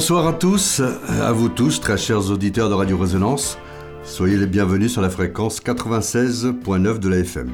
[0.00, 0.80] Bonsoir à tous,
[1.20, 3.58] à vous tous, très chers auditeurs de Radio Résonance.
[4.02, 7.50] Soyez les bienvenus sur la fréquence 96.9 de la FM.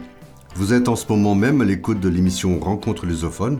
[0.54, 3.58] Vous êtes en ce moment même à l'écoute de l'émission Rencontre lusophone,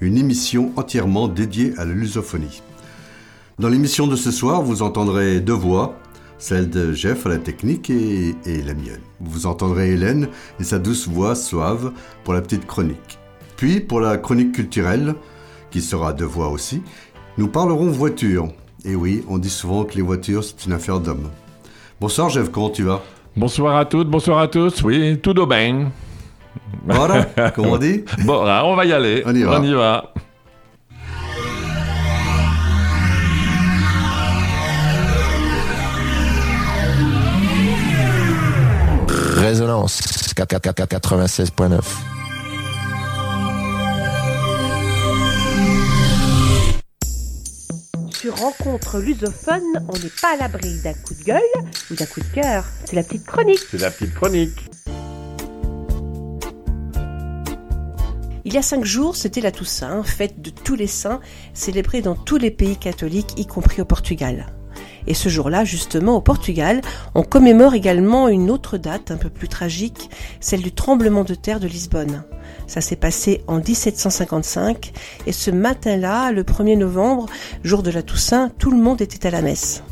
[0.00, 2.62] une émission entièrement dédiée à la lusophonie.
[3.58, 5.98] Dans l'émission de ce soir, vous entendrez deux voix,
[6.38, 9.02] celle de Jeff à la technique et, et la mienne.
[9.20, 10.28] Vous entendrez Hélène
[10.60, 11.90] et sa douce voix suave
[12.22, 13.18] pour la petite chronique.
[13.56, 15.16] Puis, pour la chronique culturelle,
[15.70, 16.82] qui sera deux voix aussi,
[17.40, 18.48] nous parlerons voiture.
[18.84, 21.30] Et oui, on dit souvent que les voitures, c'est une affaire d'homme.
[21.98, 23.00] Bonsoir Jeff, comment tu vas?
[23.34, 24.82] Bonsoir à toutes, bonsoir à tous.
[24.82, 25.90] Oui, tout au bien.
[26.84, 28.04] Voilà, comment on dit?
[28.26, 29.22] Bon, là, on va y aller.
[29.24, 29.58] On y va.
[29.58, 30.12] On y va.
[39.36, 42.19] Résonance 96.9.
[48.20, 51.40] Sur Rencontre lusophone, on n'est pas à l'abri d'un coup de gueule
[51.90, 52.66] ou d'un coup de cœur.
[52.84, 53.62] C'est la petite chronique.
[53.70, 54.68] C'est la petite chronique.
[58.44, 61.20] Il y a cinq jours, c'était la Toussaint, fête de tous les saints,
[61.54, 64.52] célébrée dans tous les pays catholiques, y compris au Portugal.
[65.06, 66.80] Et ce jour-là, justement, au Portugal,
[67.14, 71.60] on commémore également une autre date un peu plus tragique, celle du tremblement de terre
[71.60, 72.24] de Lisbonne.
[72.66, 74.92] Ça s'est passé en 1755
[75.26, 77.26] et ce matin-là, le 1er novembre,
[77.64, 79.82] jour de la Toussaint, tout le monde était à la messe.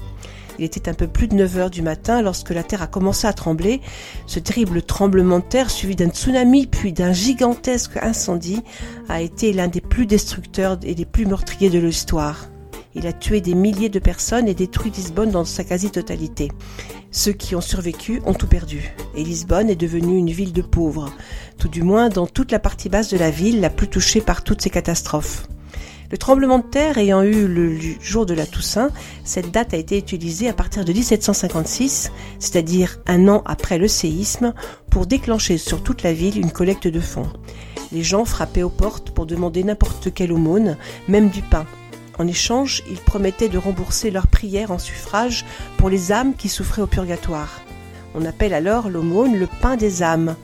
[0.59, 3.27] Il était un peu plus de 9 heures du matin lorsque la terre a commencé
[3.27, 3.81] à trembler.
[4.27, 8.62] Ce terrible tremblement de terre, suivi d'un tsunami puis d'un gigantesque incendie,
[9.09, 12.48] a été l'un des plus destructeurs et des plus meurtriers de l'histoire.
[12.94, 16.51] Il a tué des milliers de personnes et détruit Lisbonne dans sa quasi-totalité.
[17.11, 21.11] Ceux qui ont survécu ont tout perdu, et Lisbonne est devenue une ville de pauvres,
[21.58, 24.42] tout du moins dans toute la partie basse de la ville, la plus touchée par
[24.42, 25.46] toutes ces catastrophes.
[26.11, 28.90] Le tremblement de terre ayant eu le jour de la Toussaint,
[29.24, 34.55] cette date a été utilisée à partir de 1756, c'est-à-dire un an après le séisme,
[34.90, 37.30] pour déclencher sur toute la ville une collecte de fonds.
[37.92, 41.67] Les gens frappaient aux portes pour demander n'importe quelle aumône, même du pain.
[42.18, 45.45] En échange, ils promettaient de rembourser leurs prières en suffrage
[45.77, 47.61] pour les âmes qui souffraient au purgatoire.
[48.14, 50.34] On appelle alors l'aumône le pain des âmes.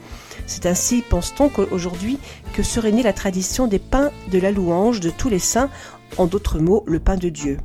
[0.47, 2.17] C'est ainsi, pense-t-on, qu'aujourd'hui
[2.53, 5.69] que serait née la tradition des pains de la louange de tous les saints,
[6.17, 7.57] en d'autres mots, le pain de Dieu.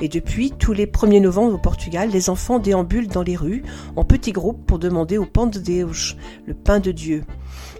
[0.00, 3.64] Et depuis, tous les 1er novembre au Portugal, les enfants déambulent dans les rues,
[3.96, 6.16] en petits groupes, pour demander au pan de Deus,
[6.46, 7.24] le pain de Dieu.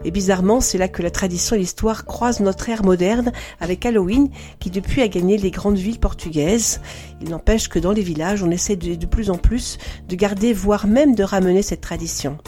[0.04, 4.28] Et bizarrement, c'est là que la tradition et l'histoire croisent notre ère moderne avec Halloween,
[4.60, 6.80] qui depuis a gagné les grandes villes portugaises.
[7.20, 10.86] Il n'empêche que dans les villages, on essaie de, plus en plus de garder, voire
[10.86, 12.38] même de ramener cette tradition.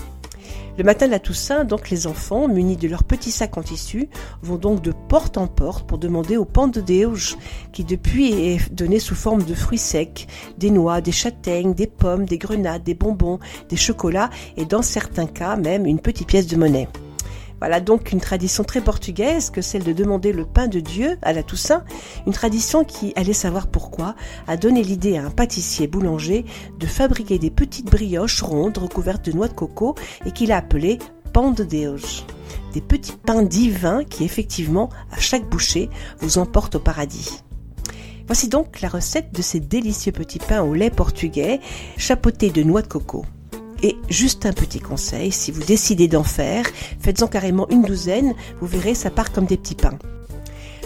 [0.76, 4.08] Le matin de la Toussaint, donc les enfants, munis de leurs petits sacs en tissu,
[4.42, 7.36] vont donc de porte en porte pour demander au pan de Deus,
[7.72, 12.26] qui depuis est donné sous forme de fruits secs, des noix, des châtaignes, des pommes,
[12.26, 16.54] des grenades, des bonbons, des chocolats et dans certains cas même une petite pièce de
[16.54, 16.86] monnaie.
[17.60, 21.32] Voilà donc une tradition très portugaise que celle de demander le pain de Dieu à
[21.32, 21.84] la Toussaint,
[22.26, 24.14] une tradition qui, allez savoir pourquoi,
[24.46, 26.44] a donné l'idée à un pâtissier boulanger
[26.78, 30.98] de fabriquer des petites brioches rondes recouvertes de noix de coco et qu'il a appelé
[31.32, 32.24] pan de Deus.
[32.74, 35.90] Des petits pains divins qui effectivement, à chaque bouchée,
[36.20, 37.42] vous emportent au paradis.
[38.26, 41.60] Voici donc la recette de ces délicieux petits pains au lait portugais,
[41.96, 43.24] chapeautés de noix de coco.
[43.82, 46.64] Et juste un petit conseil, si vous décidez d'en faire,
[47.00, 49.98] faites-en carrément une douzaine, vous verrez, ça part comme des petits pains.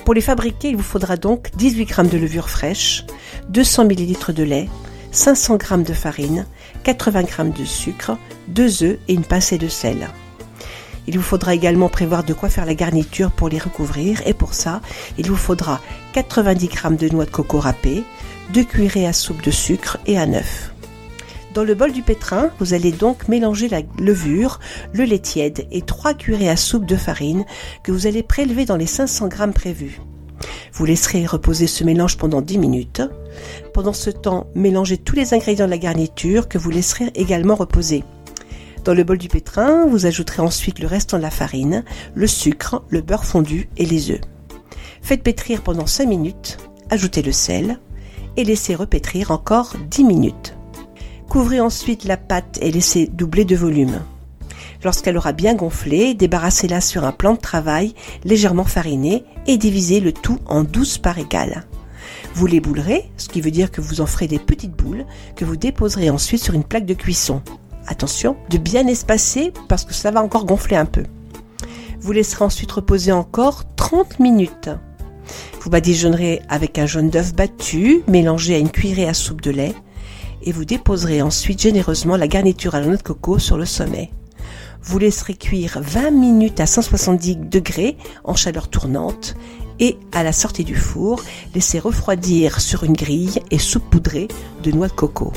[0.05, 3.05] Pour les fabriquer, il vous faudra donc 18 g de levure fraîche,
[3.49, 4.69] 200 ml de lait,
[5.13, 6.47] 500 g de farine,
[6.85, 10.09] 80 g de sucre, 2 œufs et une pincée de sel.
[11.07, 14.55] Il vous faudra également prévoir de quoi faire la garniture pour les recouvrir et pour
[14.55, 14.81] ça,
[15.19, 15.81] il vous faudra
[16.13, 18.05] 90 g de noix de coco râpée,
[18.53, 20.72] 2 cuillerées à soupe de sucre et un œuf.
[21.55, 24.59] Dans le bol du pétrin, vous allez donc mélanger la levure,
[24.95, 27.45] le lait tiède et 3 cuillerées à soupe de farine
[27.83, 30.01] que vous allez prélever dans les 500 g prévus.
[30.73, 33.03] Vous laisserez reposer ce mélange pendant 10 minutes.
[33.75, 38.03] Pendant ce temps, mélangez tous les ingrédients de la garniture que vous laisserez également reposer.
[38.85, 41.85] Dans le bol du pétrin, vous ajouterez ensuite le restant de la farine,
[42.15, 44.23] le sucre, le beurre fondu et les œufs.
[45.03, 46.57] Faites pétrir pendant 5 minutes,
[46.89, 47.79] ajoutez le sel
[48.39, 50.55] et laissez repétrir encore 10 minutes.
[51.33, 54.03] Couvrez ensuite la pâte et laissez doubler de volume.
[54.85, 60.13] Lorsqu'elle aura bien gonflé, débarrassez-la sur un plan de travail légèrement fariné et divisez le
[60.13, 61.65] tout en 12 parts égales.
[62.35, 65.47] Vous les boulerez, ce qui veut dire que vous en ferez des petites boules que
[65.47, 67.41] vous déposerez ensuite sur une plaque de cuisson.
[67.87, 71.05] Attention, de bien espacer parce que ça va encore gonfler un peu.
[71.99, 74.69] Vous laisserez ensuite reposer encore 30 minutes.
[75.63, 79.75] Vous badigeonnerez avec un jaune d'œuf battu, mélangé à une cuillerée à soupe de lait,
[80.43, 84.11] et vous déposerez ensuite généreusement la garniture à la noix de coco sur le sommet.
[84.83, 89.37] Vous laisserez cuire 20 minutes à 170 degrés en chaleur tournante
[89.79, 91.23] et à la sortie du four,
[91.55, 94.29] laissez refroidir sur une grille et saupoudrer
[94.63, 95.33] de noix de coco.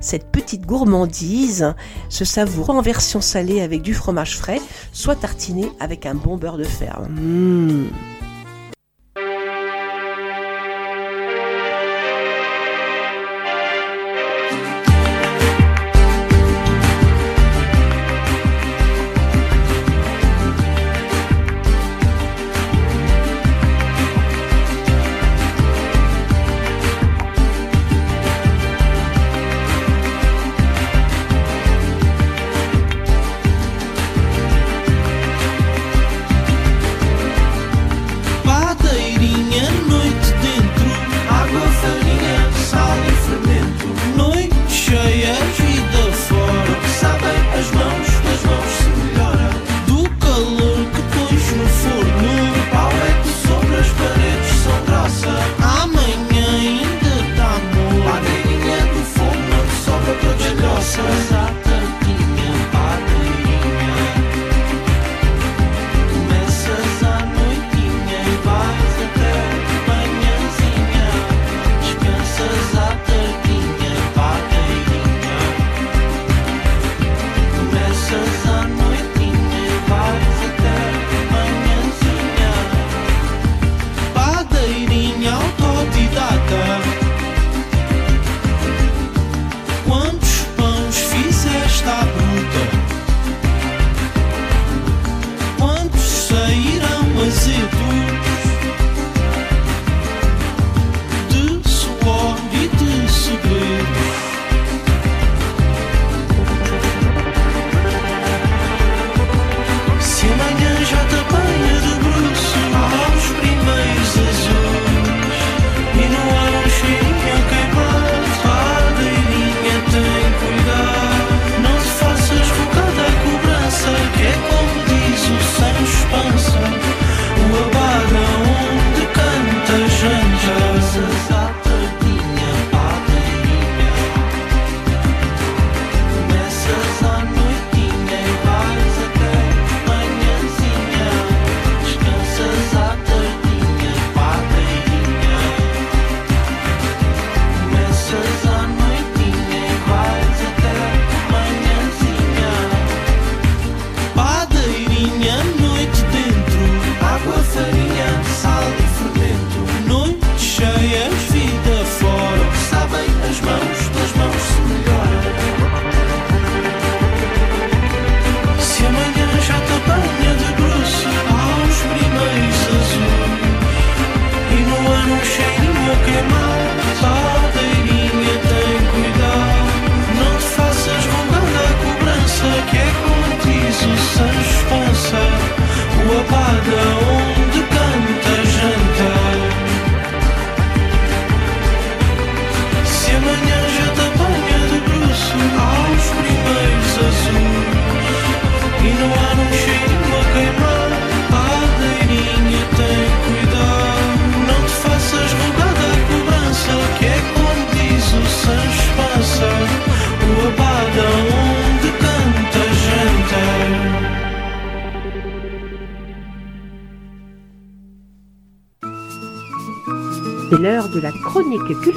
[0.00, 1.74] Cette petite gourmandise
[2.08, 4.60] se savoure en version salée avec du fromage frais,
[4.92, 7.08] soit tartinée avec un bon beurre de ferme.
[7.08, 8.21] Mmh.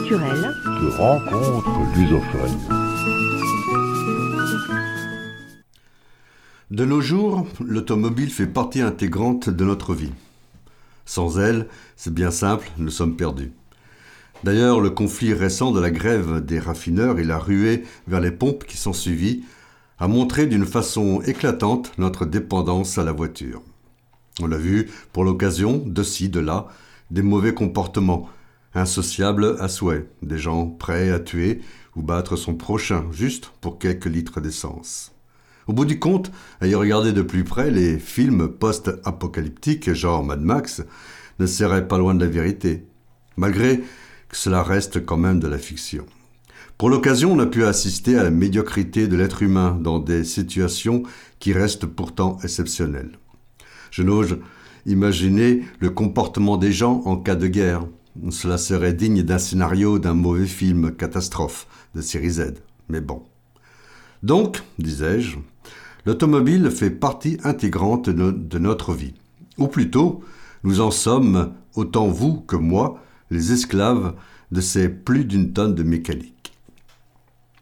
[0.06, 2.60] Culturelle de rencontre lusophone.
[6.70, 10.12] De nos jours, l'automobile fait partie intégrante de notre vie.
[11.06, 13.52] Sans elle, c'est bien simple, nous sommes perdus.
[14.44, 18.66] D'ailleurs, le conflit récent de la grève des raffineurs et la ruée vers les pompes
[18.66, 19.44] qui sont suivies
[19.98, 23.62] a montré d'une façon éclatante notre dépendance à la voiture.
[24.42, 26.68] On l'a vu pour l'occasion, de ci, de là,
[27.12, 28.30] des mauvais comportements,
[28.76, 31.62] insociable à souhait, des gens prêts à tuer
[31.96, 35.14] ou battre son prochain juste pour quelques litres d'essence.
[35.68, 40.84] Au bout du compte, ayant regardé de plus près les films post-apocalyptiques genre Mad Max,
[41.40, 42.86] ne seraient pas loin de la vérité,
[43.38, 43.80] malgré
[44.30, 46.06] que cela reste quand même de la fiction.
[46.78, 51.04] Pour l'occasion, on a pu assister à la médiocrité de l'être humain dans des situations
[51.40, 53.18] qui restent pourtant exceptionnelles.
[53.92, 54.38] Je n'ose
[54.86, 57.86] Imaginez le comportement des gens en cas de guerre.
[58.30, 62.56] Cela serait digne d'un scénario d'un mauvais film catastrophe de série Z.
[62.90, 63.24] Mais bon.
[64.24, 65.38] Donc, disais-je,
[66.06, 69.14] l'automobile fait partie intégrante de notre vie.
[69.58, 70.24] Ou plutôt,
[70.64, 74.16] nous en sommes, autant vous que moi, les esclaves
[74.52, 76.54] de ces plus d'une tonne de mécanique.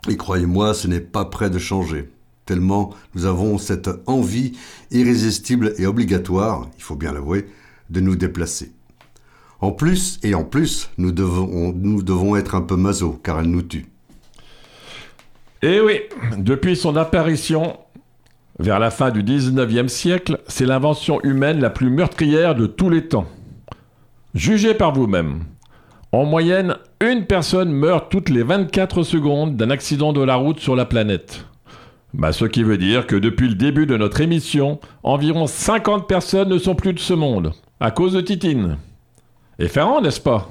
[0.10, 2.10] Et croyez-moi, ce n'est pas près de changer,
[2.45, 4.53] tellement nous avons cette envie
[4.91, 7.48] irrésistible et obligatoire, il faut bien l'avouer,
[7.89, 8.72] de nous déplacer.
[9.63, 13.86] En plus, et en plus, nous devons, être un peu maso, car elle nous tue.
[15.62, 16.01] Eh oui,
[16.38, 17.77] depuis son apparition,
[18.60, 23.08] vers la fin du 19e siècle, c'est l'invention humaine la plus meurtrière de tous les
[23.08, 23.25] temps.
[24.34, 25.46] Jugez par vous-même.
[26.12, 30.75] En moyenne, une personne meurt toutes les 24 secondes d'un accident de la route sur
[30.75, 31.46] la planète.
[32.13, 36.50] Bah, ce qui veut dire que depuis le début de notre émission, environ 50 personnes
[36.50, 38.77] ne sont plus de ce monde, à cause de Titine.
[39.60, 40.50] Effarant, n'est-ce pas?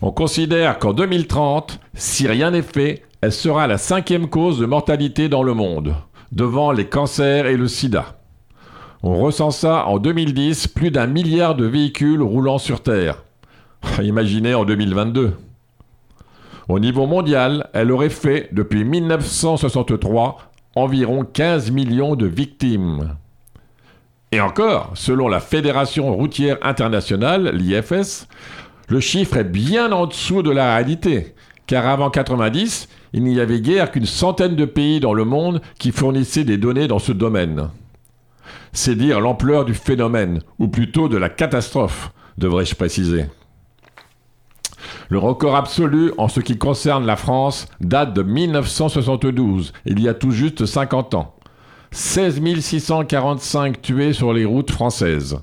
[0.00, 5.28] On considère qu'en 2030, si rien n'est fait, elle sera la cinquième cause de mortalité
[5.28, 5.94] dans le monde,
[6.32, 8.18] devant les cancers et le sida.
[9.02, 13.24] On recensa en 2010 plus d'un milliard de véhicules roulant sur Terre.
[14.02, 15.34] Imaginez en 2022.
[16.68, 20.38] Au niveau mondial, elle aurait fait, depuis 1963,
[20.74, 23.16] environ 15 millions de victimes.
[24.34, 28.26] Et encore, selon la Fédération routière internationale, l'IFS,
[28.88, 31.34] le chiffre est bien en dessous de la réalité,
[31.66, 35.92] car avant 90, il n'y avait guère qu'une centaine de pays dans le monde qui
[35.92, 37.68] fournissaient des données dans ce domaine.
[38.72, 43.26] C'est dire l'ampleur du phénomène, ou plutôt de la catastrophe, devrais-je préciser.
[45.10, 50.14] Le record absolu en ce qui concerne la France date de 1972, il y a
[50.14, 51.34] tout juste 50 ans.
[51.94, 55.38] 16 645 tués sur les routes françaises.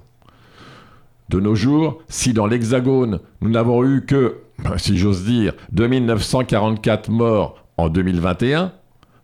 [1.30, 4.40] De nos jours, si dans l'Hexagone, nous n'avons eu que,
[4.78, 8.72] si j'ose dire, 2944 morts en 2021,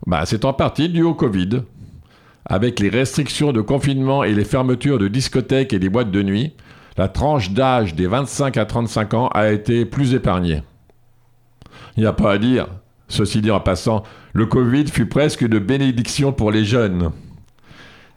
[0.05, 1.63] bah c'est en partie dû au Covid.
[2.46, 6.53] Avec les restrictions de confinement et les fermetures de discothèques et des boîtes de nuit,
[6.96, 10.62] la tranche d'âge des 25 à 35 ans a été plus épargnée.
[11.98, 12.67] Il n'y a pas à dire,
[13.07, 17.12] Ceci dit en passant, le Covid fut presque une bénédiction pour les jeunes.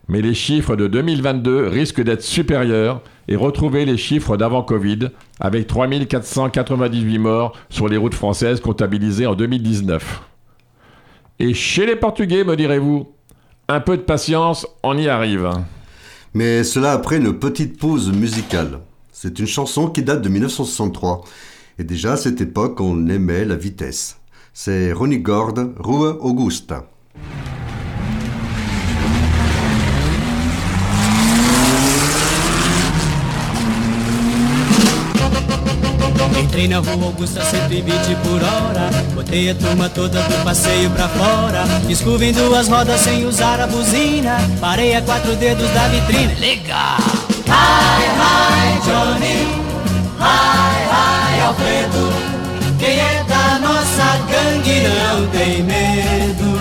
[0.09, 5.67] Mais les chiffres de 2022 risquent d'être supérieurs et retrouver les chiffres d'avant Covid, avec
[5.67, 10.23] 3498 morts sur les routes françaises comptabilisées en 2019.
[11.41, 13.13] Et chez les Portugais, me direz-vous,
[13.69, 15.51] un peu de patience, on y arrive.
[16.33, 18.81] Mais cela après une petite pause musicale.
[19.13, 21.23] C'est une chanson qui date de 1963.
[21.79, 24.19] Et déjà à cette époque, on aimait la vitesse
[24.53, 26.85] c'est Ronnie Gord, Rua Augusta.
[36.39, 38.91] Entrei na rua Augusta 120 por hora.
[39.15, 41.65] Botei a turma toda do passeio pra fora.
[42.03, 44.39] Curva em duas rodas sem usar a buzina.
[44.61, 46.35] Parei a quatro dedos da vitrine.
[46.37, 46.99] Legal!
[47.49, 49.69] Hi, hi, Johnny.
[50.21, 52.38] Hi, hi, Alfredo
[52.79, 56.59] Quem é da nossa gangue não tem medo.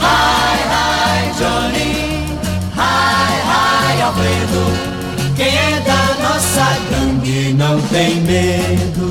[0.00, 2.26] Hi, hi, Johnny.
[2.74, 4.92] Hi, hi, Alfredo.
[5.36, 9.10] Quem é da nossa gangue não tem medo.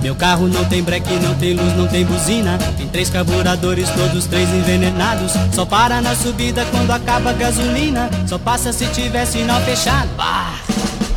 [0.00, 2.56] Meu carro não tem breque, não tem luz, não tem buzina.
[2.78, 5.32] Tem três carburadores, todos três envenenados.
[5.52, 8.08] Só para na subida quando acaba a gasolina.
[8.28, 10.08] Só passa se tiver sinal fechado.
[10.16, 10.54] Bah.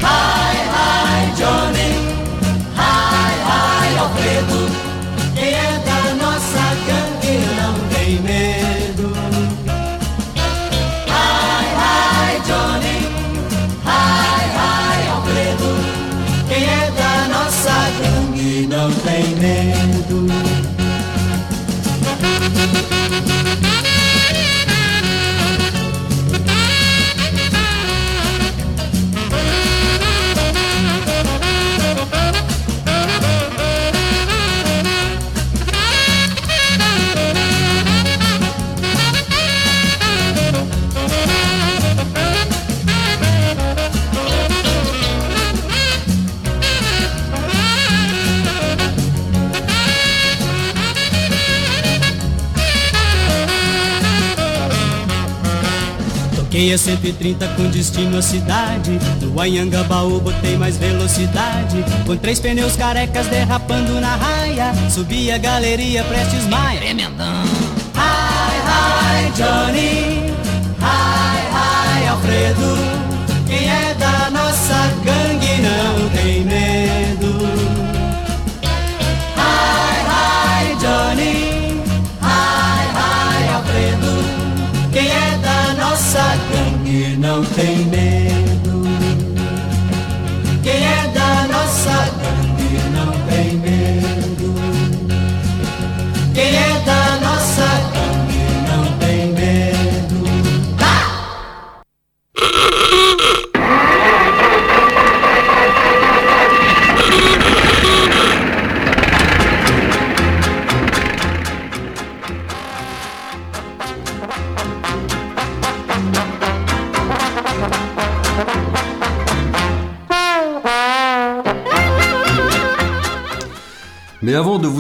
[0.02, 2.13] Hi, hi, Johnny.
[4.14, 4.70] Alfredo,
[5.34, 9.12] quem é da nossa gangue não tem medo.
[11.08, 12.98] Hi, hi, Johnny,
[13.84, 15.72] hi, hi, Alfredo,
[16.48, 20.23] quem é da nossa gangue não tem medo.
[56.54, 59.00] Quem é 130 com destino à cidade.
[59.20, 61.84] No Anhangabaú botei mais velocidade.
[62.06, 64.72] Com três pneus carecas derrapando na raia.
[64.88, 66.80] Subi a galeria Prestes Maia.
[66.80, 67.44] Tremendão.
[67.96, 70.32] Hi, hi, Johnny.
[70.80, 72.78] Hi, hi, Alfredo.
[73.48, 76.73] Quem é da nossa gangue não tem medo.
[86.52, 88.43] 難如能避免。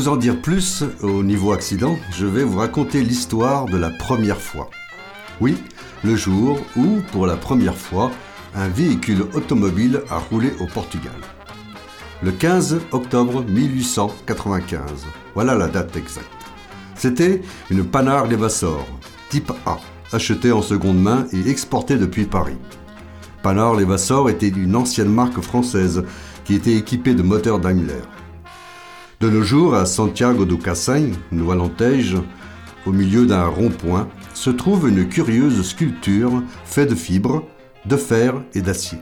[0.03, 4.41] Vous en dire plus au niveau accident, je vais vous raconter l'histoire de la première
[4.41, 4.69] fois.
[5.39, 5.55] Oui,
[6.03, 8.11] le jour où, pour la première fois,
[8.53, 11.13] un véhicule automobile a roulé au Portugal.
[12.21, 14.81] Le 15 octobre 1895.
[15.35, 16.27] Voilà la date exacte.
[16.95, 18.85] C'était une Panhard Levassor,
[19.29, 19.79] type A,
[20.11, 22.57] achetée en seconde main et exportée depuis Paris.
[23.41, 26.03] Panhard Levassor était une ancienne marque française
[26.43, 28.01] qui était équipée de moteurs Daimler.
[29.23, 31.13] De nos jours, à Santiago do Cacém,
[32.85, 37.45] au milieu d'un rond-point, se trouve une curieuse sculpture faite de fibres,
[37.85, 38.97] de fer et d'acier.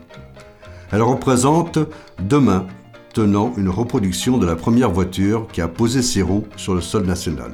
[0.92, 1.80] Elle représente
[2.20, 2.68] deux mains
[3.16, 7.08] tenant une reproduction de la première voiture qui a posé ses roues sur le sol
[7.08, 7.52] national.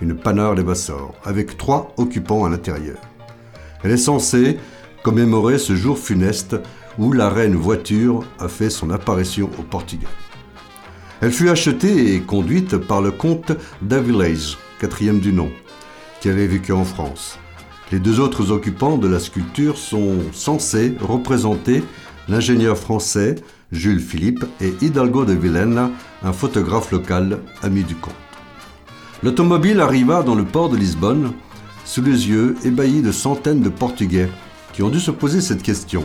[0.00, 2.96] Une Panhard Levassor, avec trois occupants à l'intérieur.
[3.82, 4.56] Elle est censée
[5.02, 6.56] commémorer ce jour funeste
[6.98, 10.08] où la reine voiture a fait son apparition au Portugal.
[11.20, 15.50] Elle fut achetée et conduite par le comte d'Avilés, quatrième du nom,
[16.20, 17.38] qui avait vécu en France.
[17.92, 21.82] Les deux autres occupants de la sculpture sont censés représenter
[22.28, 23.36] l'ingénieur français
[23.72, 25.90] Jules Philippe et Hidalgo de Villena,
[26.22, 28.14] un photographe local ami du comte.
[29.22, 31.32] L'automobile arriva dans le port de Lisbonne,
[31.84, 34.28] sous les yeux ébahis de centaines de Portugais
[34.72, 36.04] qui ont dû se poser cette question.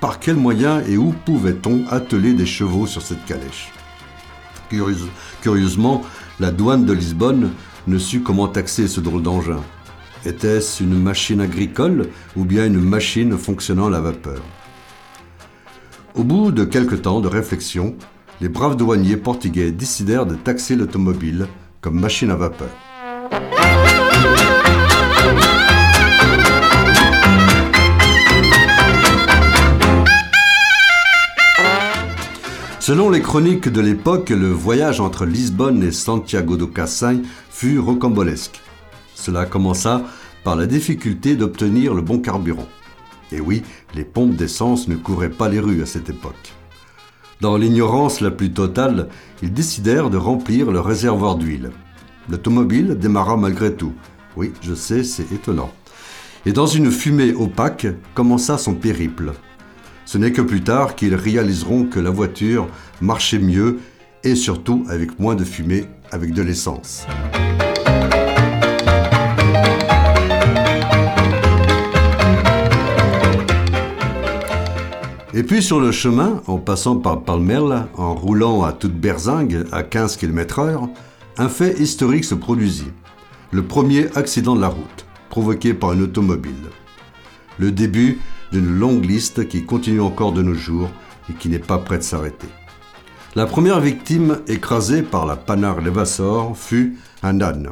[0.00, 3.70] Par quels moyens et où pouvait-on atteler des chevaux sur cette calèche?
[4.70, 5.08] Curieuse-
[5.42, 6.02] Curieusement,
[6.38, 7.50] la douane de Lisbonne
[7.86, 9.60] ne sut comment taxer ce drôle d'engin.
[10.24, 14.40] Était-ce une machine agricole ou bien une machine fonctionnant à la vapeur?
[16.14, 17.96] Au bout de quelque temps de réflexion,
[18.40, 21.46] les braves douaniers portugais décidèrent de taxer l'automobile
[21.80, 22.70] comme machine à vapeur.
[32.90, 38.60] Selon les chroniques de l'époque, le voyage entre Lisbonne et Santiago do Cacém fut rocambolesque.
[39.14, 40.02] Cela commença
[40.42, 42.66] par la difficulté d'obtenir le bon carburant.
[43.30, 43.62] Et oui,
[43.94, 46.52] les pompes d'essence ne couraient pas les rues à cette époque.
[47.40, 49.06] Dans l'ignorance la plus totale,
[49.40, 51.70] ils décidèrent de remplir le réservoir d'huile.
[52.28, 53.92] L'automobile démarra malgré tout.
[54.36, 55.70] Oui, je sais, c'est étonnant.
[56.44, 59.34] Et dans une fumée opaque commença son périple.
[60.12, 62.66] Ce n'est que plus tard qu'ils réaliseront que la voiture
[63.00, 63.78] marchait mieux
[64.24, 67.06] et surtout avec moins de fumée, avec de l'essence.
[75.32, 79.84] Et puis sur le chemin, en passant par Palmerle, en roulant à toute berzingue à
[79.84, 80.88] 15 km/h,
[81.38, 82.90] un fait historique se produisit.
[83.52, 86.66] Le premier accident de la route, provoqué par une automobile.
[87.60, 88.18] Le début
[88.52, 90.90] d'une longue liste qui continue encore de nos jours
[91.28, 92.48] et qui n'est pas près de s'arrêter.
[93.36, 97.70] La première victime écrasée par la Panhard Levassor fut un âne.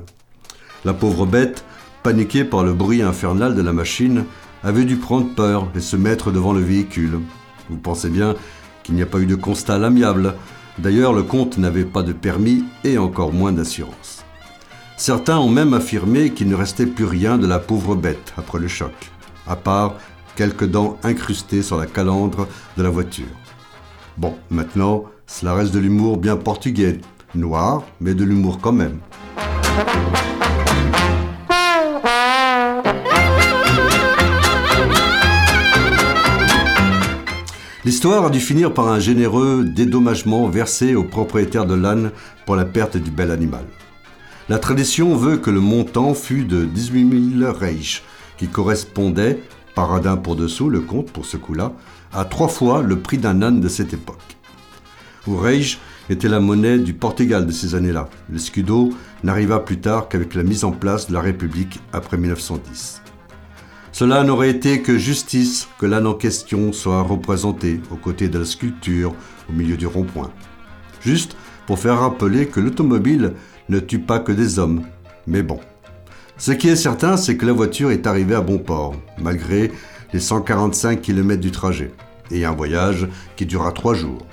[0.84, 1.64] La pauvre bête,
[2.04, 4.24] paniquée par le bruit infernal de la machine,
[4.62, 7.18] avait dû prendre peur et se mettre devant le véhicule.
[7.68, 8.36] Vous pensez bien
[8.84, 10.34] qu'il n'y a pas eu de constat à l'amiable.
[10.78, 14.24] D'ailleurs, le comte n'avait pas de permis et encore moins d'assurance.
[14.96, 18.68] Certains ont même affirmé qu'il ne restait plus rien de la pauvre bête après le
[18.68, 18.92] choc,
[19.46, 19.94] à part
[20.38, 22.46] quelques dents incrustées sur la calandre
[22.76, 23.26] de la voiture.
[24.16, 27.00] Bon, maintenant, cela reste de l'humour bien portugais,
[27.34, 29.00] noir, mais de l'humour quand même.
[37.84, 42.12] L'histoire a dû finir par un généreux dédommagement versé aux propriétaires de l'âne
[42.46, 43.64] pour la perte du bel animal.
[44.48, 48.02] La tradition veut que le montant fût de 18 000 reis,
[48.36, 49.40] qui correspondait,
[49.78, 51.72] paradin pour dessous, le compte pour ce coup-là,
[52.12, 54.36] à trois fois le prix d'un âne de cette époque.
[55.28, 55.78] O reis
[56.10, 58.08] était la monnaie du Portugal de ces années-là.
[58.28, 58.90] Le scudo
[59.22, 63.02] n'arriva plus tard qu'avec la mise en place de la République après 1910.
[63.92, 68.46] Cela n'aurait été que justice que l'âne en question soit représenté aux côtés de la
[68.46, 69.14] sculpture
[69.48, 70.32] au milieu du rond-point.
[71.02, 71.36] Juste
[71.68, 73.34] pour faire rappeler que l'automobile
[73.68, 74.82] ne tue pas que des hommes.
[75.28, 75.60] Mais bon,
[76.40, 79.72] Ce qui est certain, c'est que la voiture est arrivée à bon port, malgré
[80.12, 81.90] les 145 km du trajet,
[82.30, 84.24] et un voyage qui dura trois jours.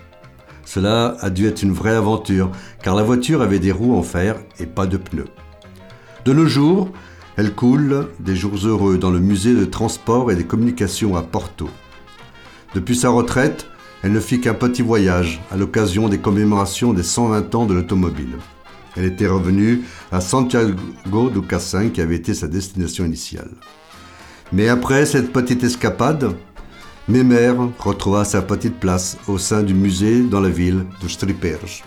[0.65, 2.51] Cela a dû être une vraie aventure,
[2.83, 5.29] car la voiture avait des roues en fer et pas de pneus.
[6.25, 6.91] De nos jours,
[7.37, 11.69] elle coule des jours heureux dans le musée de transport et des communications à Porto.
[12.75, 13.65] Depuis sa retraite,
[14.03, 18.37] elle ne fit qu'un petit voyage à l'occasion des commémorations des 120 ans de l'automobile.
[18.95, 23.51] Elle était revenue à Santiago do Cassin qui avait été sa destination initiale.
[24.51, 26.35] Mais après cette petite escapade,
[27.07, 31.83] Mémère retrouva sa petite place au sein du musée dans la ville de Stripers.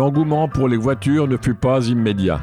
[0.00, 2.40] L'engouement pour les voitures ne fut pas immédiat.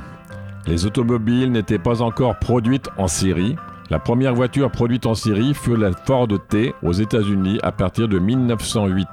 [0.67, 3.55] Les automobiles n'étaient pas encore produites en série.
[3.89, 8.19] La première voiture produite en série fut la Ford T aux États-Unis à partir de
[8.19, 9.07] 1908.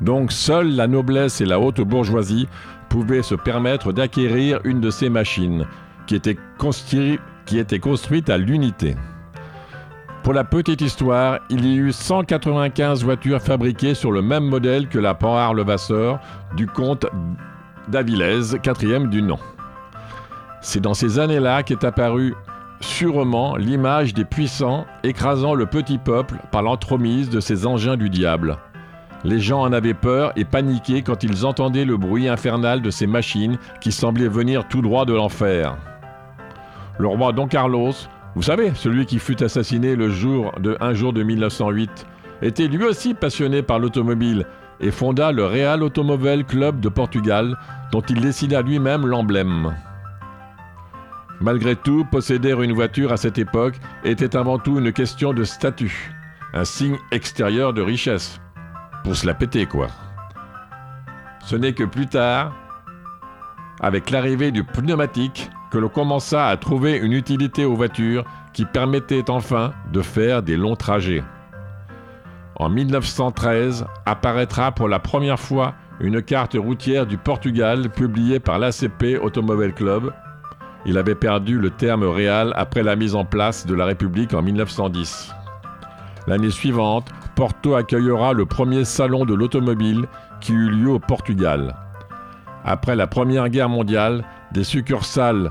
[0.00, 2.48] Donc seule la noblesse et la haute bourgeoisie
[2.88, 5.64] pouvaient se permettre d'acquérir une de ces machines,
[6.08, 8.96] qui était construite à l'unité.
[10.26, 14.98] Pour la petite histoire, il y eut 195 voitures fabriquées sur le même modèle que
[14.98, 16.18] la Panhard Levasseur
[16.56, 17.06] du comte
[17.86, 19.38] d'Avilés, quatrième du nom.
[20.62, 22.34] C'est dans ces années-là qu'est apparue
[22.80, 28.56] sûrement l'image des puissants écrasant le petit peuple par l'entremise de ces engins du diable.
[29.22, 33.06] Les gens en avaient peur et paniquaient quand ils entendaient le bruit infernal de ces
[33.06, 35.76] machines qui semblaient venir tout droit de l'enfer.
[36.98, 37.92] Le roi Don Carlos,
[38.36, 42.06] vous savez, celui qui fut assassiné le jour de un jour de 1908,
[42.42, 44.44] était lui aussi passionné par l'automobile
[44.78, 47.56] et fonda le Real Automobile Club de Portugal,
[47.92, 49.74] dont il dessina lui-même l'emblème.
[51.40, 56.14] Malgré tout, posséder une voiture à cette époque était avant tout une question de statut,
[56.52, 58.38] un signe extérieur de richesse
[59.02, 59.86] pour se la péter, quoi.
[61.42, 62.54] Ce n'est que plus tard,
[63.80, 69.30] avec l'arrivée du pneumatique, que l'on commença à trouver une utilité aux voitures qui permettait
[69.30, 71.22] enfin de faire des longs trajets.
[72.58, 79.18] En 1913 apparaîtra pour la première fois une carte routière du Portugal publiée par l'ACP
[79.22, 80.12] Automobile Club.
[80.86, 84.42] Il avait perdu le terme réal après la mise en place de la République en
[84.42, 85.34] 1910.
[86.26, 90.06] L'année suivante, Porto accueillera le premier salon de l'automobile
[90.40, 91.74] qui eut lieu au Portugal.
[92.64, 95.50] Après la Première Guerre mondiale, des succursales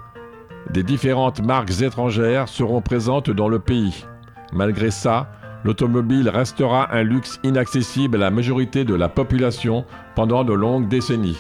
[0.72, 4.06] des différentes marques étrangères seront présentes dans le pays.
[4.52, 5.30] Malgré ça,
[5.64, 11.38] l'automobile restera un luxe inaccessible à la majorité de la population pendant de longues décennies.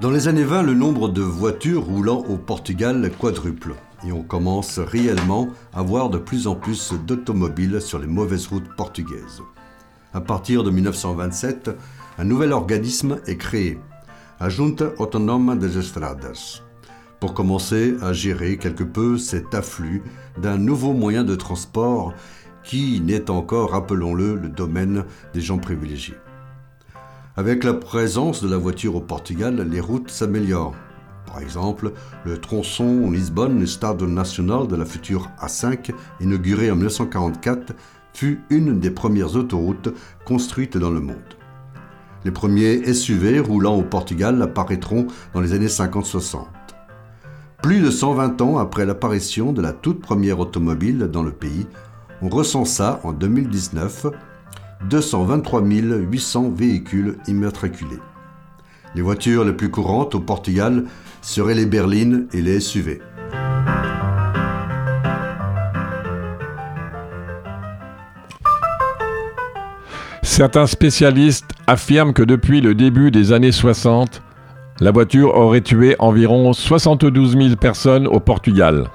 [0.00, 3.74] Dans les années 20, le nombre de voitures roulant au Portugal quadruple
[4.06, 8.74] et on commence réellement à voir de plus en plus d'automobiles sur les mauvaises routes
[8.76, 9.42] portugaises.
[10.14, 11.70] À partir de 1927,
[12.18, 13.78] un nouvel organisme est créé,
[14.40, 16.62] la Junta Autonome des Estradas,
[17.20, 20.02] pour commencer à gérer quelque peu cet afflux
[20.36, 22.12] d'un nouveau moyen de transport
[22.64, 26.16] qui n'est encore, rappelons-le, le domaine des gens privilégiés.
[27.36, 30.74] Avec la présence de la voiture au Portugal, les routes s'améliorent.
[31.32, 31.92] Par exemple,
[32.26, 35.90] le tronçon Lisbonne-Stade national de la future A5,
[36.20, 37.72] inauguré en 1944,
[38.12, 39.88] fut une des premières autoroutes
[40.26, 41.16] construites dans le monde.
[42.26, 46.44] Les premiers SUV roulant au Portugal apparaîtront dans les années 50-60.
[47.62, 51.66] Plus de 120 ans après l'apparition de la toute première automobile dans le pays,
[52.20, 54.08] on recensa en 2019
[54.90, 58.00] 223 800 véhicules immatriculés.
[58.94, 60.84] Les voitures les plus courantes au Portugal
[61.22, 63.00] seraient les berlines et les SUV.
[70.22, 74.22] Certains spécialistes affirment que depuis le début des années 60,
[74.80, 78.86] la voiture aurait tué environ 72 000 personnes au Portugal.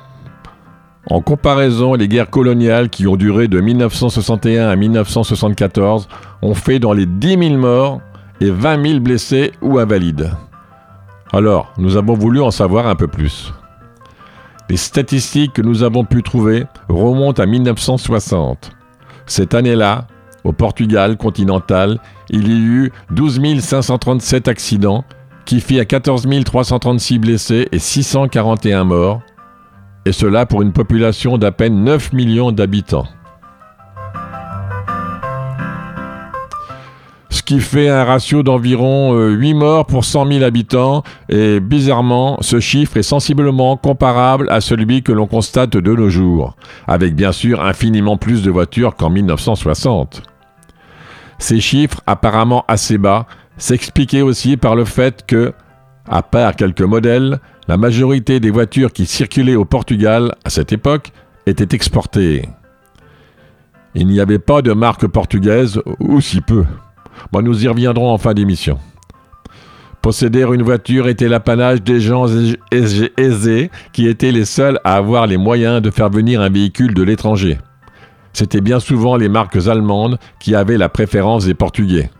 [1.09, 6.09] En comparaison, les guerres coloniales qui ont duré de 1961 à 1974
[6.41, 8.01] ont fait dans les 10 000 morts
[8.41, 10.31] et 20 000 blessés ou invalides.
[11.33, 13.53] Alors, nous avons voulu en savoir un peu plus.
[14.69, 18.71] Les statistiques que nous avons pu trouver remontent à 1960.
[19.25, 20.07] Cette année-là,
[20.43, 25.03] au Portugal continental, il y eut 12 537 accidents
[25.45, 29.21] qui fit à 14 336 blessés et 641 morts,
[30.05, 33.07] et cela pour une population d'à peine 9 millions d'habitants.
[37.47, 42.97] Qui fait un ratio d'environ 8 morts pour 100 000 habitants, et bizarrement, ce chiffre
[42.97, 46.57] est sensiblement comparable à celui que l'on constate de nos jours,
[46.87, 50.23] avec bien sûr infiniment plus de voitures qu'en 1960.
[51.39, 55.53] Ces chiffres, apparemment assez bas, s'expliquaient aussi par le fait que,
[56.05, 61.13] à part quelques modèles, la majorité des voitures qui circulaient au Portugal à cette époque
[61.45, 62.49] étaient exportées.
[63.95, 66.65] Il n'y avait pas de marque portugaise, ou si peu.
[67.33, 68.79] Nous y reviendrons en fin d'émission.
[70.01, 72.27] Posséder une voiture était l'apanage des gens
[72.71, 77.03] aisés qui étaient les seuls à avoir les moyens de faire venir un véhicule de
[77.03, 77.57] l'étranger
[78.37, 82.11] c'était bien souvent les marques allemandes qui avaient la préférence des Portugais.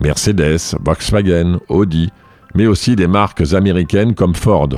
[0.00, 2.08] Mercedes, Volkswagen, Audi,
[2.54, 4.70] mais aussi des marques américaines comme Ford.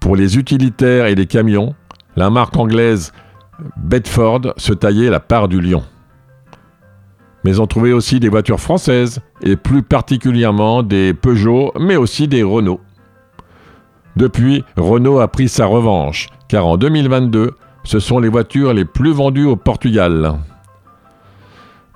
[0.00, 1.74] Pour les utilitaires et les camions,
[2.14, 3.14] la marque anglaise
[3.78, 5.82] Bedford se taillait la part du lion.
[7.44, 12.42] Mais on trouvait aussi des voitures françaises, et plus particulièrement des Peugeot, mais aussi des
[12.42, 12.80] Renault.
[14.16, 17.52] Depuis, Renault a pris sa revanche, car en 2022,
[17.84, 20.38] ce sont les voitures les plus vendues au Portugal.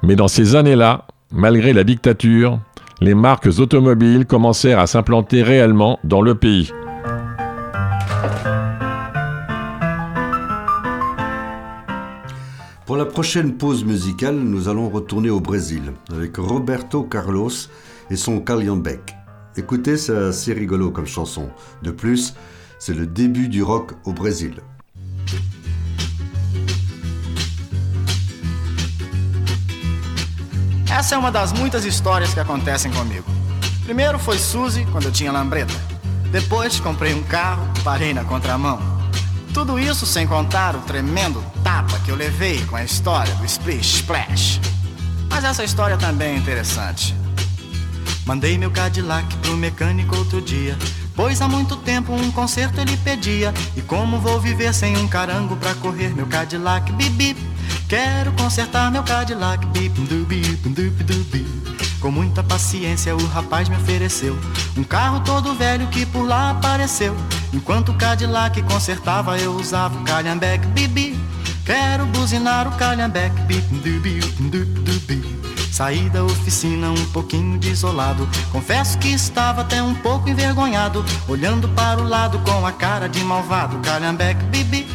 [0.03, 2.59] Mais dans ces années-là, malgré la dictature,
[3.01, 6.73] les marques automobiles commencèrent à s'implanter réellement dans le pays.
[12.89, 17.51] Pour la prochaine pause musicale, nous allons retourner au Brésil avec Roberto Carlos
[18.09, 19.15] et son Calhambeck.
[19.59, 21.51] Écoutez, c'est assez rigolo comme chanson.
[21.83, 22.33] De plus,
[22.79, 24.55] C'est le début du rock au Brésil.
[30.91, 33.27] Essa é uma das muitas histórias que acontecem comigo.
[33.85, 35.75] Primeiro foi Suzy, quando eu tinha lambreta.
[36.33, 38.98] Depois comprei um carro, parei na contramão.
[39.53, 43.97] Tudo isso sem contar o tremendo tapa que eu levei com a história do Splish
[43.97, 44.61] Splash.
[45.29, 47.15] Mas essa história também é interessante.
[48.25, 50.77] Mandei meu Cadillac pro mecânico outro dia.
[51.15, 53.53] Pois há muito tempo um conserto ele pedia.
[53.77, 56.93] E como vou viver sem um carango pra correr meu Cadillac?
[56.93, 57.37] Bibi,
[57.89, 59.65] quero consertar meu Cadillac.
[59.67, 61.47] Bip, dubi, dubi, dubi.
[62.01, 64.39] Com muita paciência o rapaz me ofereceu
[64.77, 67.17] um carro todo velho que por lá apareceu.
[67.53, 70.67] Enquanto o Cadillac consertava eu usava o calhambeque.
[70.69, 71.19] Bibi,
[71.65, 73.41] quero buzinar o calhambeque.
[73.43, 75.39] Bip, dubi, dubi, dubi.
[75.73, 78.29] Saí da oficina um pouquinho desolado.
[78.51, 81.05] Confesso que estava até um pouco envergonhado.
[81.29, 83.79] Olhando para o lado com a cara de malvado.
[83.79, 84.87] Calhambeque, bibi.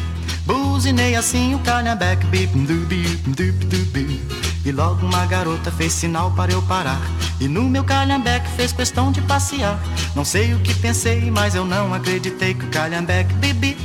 [0.46, 4.22] Buzinei assim o calhambeque, bip, dubi, dubi, dubi.
[4.62, 7.00] E logo uma garota fez sinal para eu parar.
[7.40, 9.78] E no meu calhambeque fez questão de passear.
[10.14, 13.76] Não sei o que pensei, mas eu não acreditei que o calhambeque, bibi.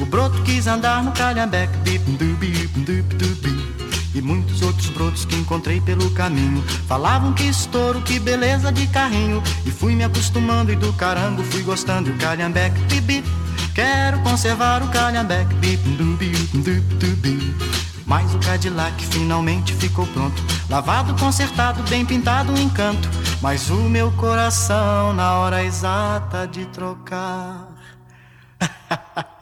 [0.00, 3.70] O broto quis andar no calhambeque, bip, dubi, dubi, dubi.
[4.12, 9.40] E muitos outros brotos que encontrei pelo caminho Falavam que estouro, que beleza de carrinho
[9.64, 13.22] E fui me acostumando e do carango fui gostando E o calhambeque, bibi
[13.74, 15.54] Quero conservar o calhambeque,
[18.06, 23.08] Mas o Cadillac finalmente ficou pronto Lavado, consertado, bem pintado, um encanto
[23.40, 27.68] Mas o meu coração na hora exata de trocar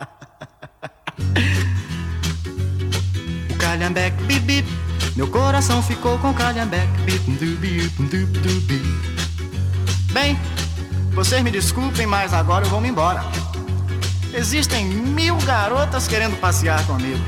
[3.68, 4.68] calhambeque, bip bip.
[5.14, 8.82] Meu coração ficou com calhambeque, bip dubi, dubi, dubi.
[10.12, 10.38] Bem,
[11.12, 13.22] vocês me desculpem, mas agora eu vou me embora.
[14.34, 17.22] Existem mil garotas querendo passear comigo.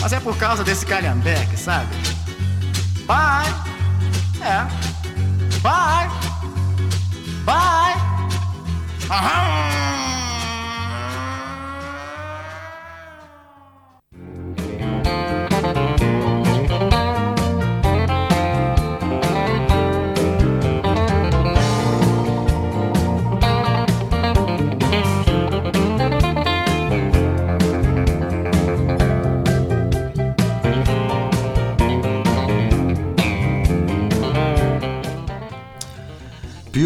[0.00, 1.88] Mas é por causa desse calhambeque, sabe?
[3.06, 3.52] Bye!
[4.40, 4.66] É.
[5.60, 6.10] Bye!
[7.44, 7.94] Bye!
[9.10, 10.07] Aham!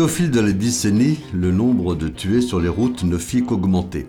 [0.00, 4.08] Au fil de la décennie, le nombre de tués sur les routes ne fit qu'augmenter.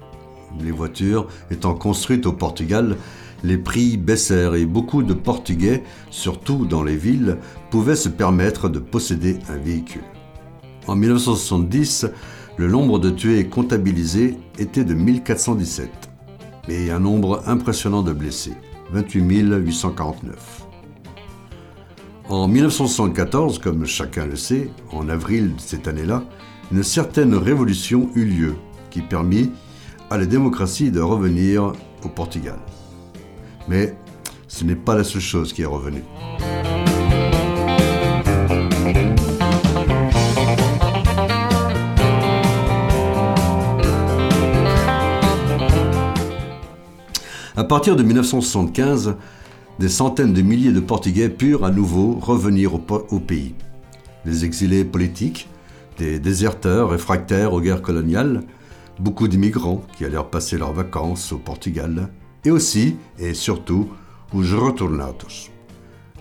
[0.63, 2.97] Les voitures étant construites au Portugal,
[3.43, 7.37] les prix baissèrent et beaucoup de Portugais, surtout dans les villes,
[7.69, 10.03] pouvaient se permettre de posséder un véhicule.
[10.87, 12.07] En 1970,
[12.57, 15.89] le nombre de tués comptabilisés était de 1417,
[16.69, 18.53] et un nombre impressionnant de blessés,
[18.91, 19.21] 28
[19.65, 20.62] 849.
[22.29, 26.23] En 1974, comme chacun le sait, en avril de cette année-là,
[26.71, 28.55] une certaine révolution eut lieu
[28.89, 29.51] qui permit
[30.09, 32.59] à la démocratie de revenir au Portugal.
[33.67, 33.95] Mais
[34.47, 36.03] ce n'est pas la seule chose qui est revenue.
[47.55, 49.15] À partir de 1975,
[49.79, 53.55] des centaines de milliers de Portugais purent à nouveau revenir au, pays.
[54.25, 55.47] Des exilés politiques,
[55.97, 58.43] des déserteurs réfractaires aux guerres coloniales,
[58.99, 62.09] beaucoup d'immigrants qui allèrent passer leurs vacances au Portugal,
[62.45, 63.89] et aussi, et surtout,
[64.33, 65.49] os retornados.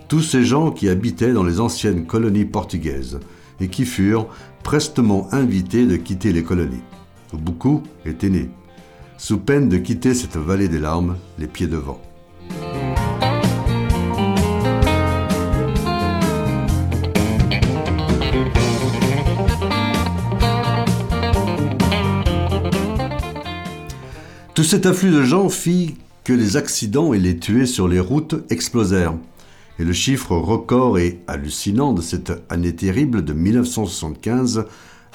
[0.07, 3.19] Tous ces gens qui habitaient dans les anciennes colonies portugaises
[3.59, 4.27] et qui furent
[4.63, 6.83] prestement invités de quitter les colonies,
[7.33, 8.49] beaucoup étaient nés,
[9.17, 12.01] sous peine de quitter cette vallée des larmes les pieds devant.
[24.63, 28.49] Tout cet afflux de gens fit que les accidents et les tués sur les routes
[28.49, 29.17] explosèrent.
[29.77, 34.63] Et le chiffre record et hallucinant de cette année terrible de 1975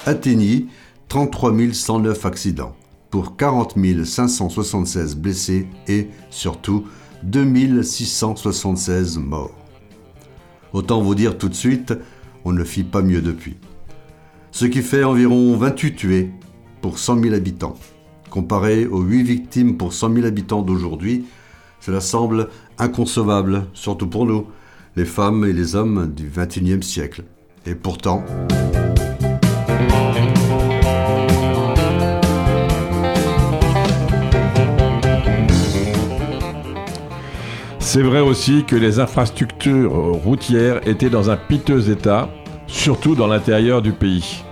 [0.05, 0.67] atteignit
[1.07, 2.75] 33 109 accidents,
[3.09, 3.73] pour 40
[4.05, 6.83] 576 blessés et, surtout,
[7.23, 9.57] 2676 morts.
[10.73, 11.95] Autant vous dire tout de suite,
[12.45, 13.57] on ne fit pas mieux depuis.
[14.51, 16.29] Ce qui fait environ 28 tués
[16.83, 17.75] pour 100 000 habitants.
[18.29, 21.25] Comparé aux 8 victimes pour 100 000 habitants d'aujourd'hui,
[21.79, 24.45] cela semble inconcevable, surtout pour nous,
[24.95, 27.23] les femmes et les hommes du XXIe siècle.
[27.65, 28.23] Et pourtant...
[37.79, 42.29] C'est vrai aussi que les infrastructures routières étaient dans un piteux état,
[42.67, 44.43] surtout dans l'intérieur du pays.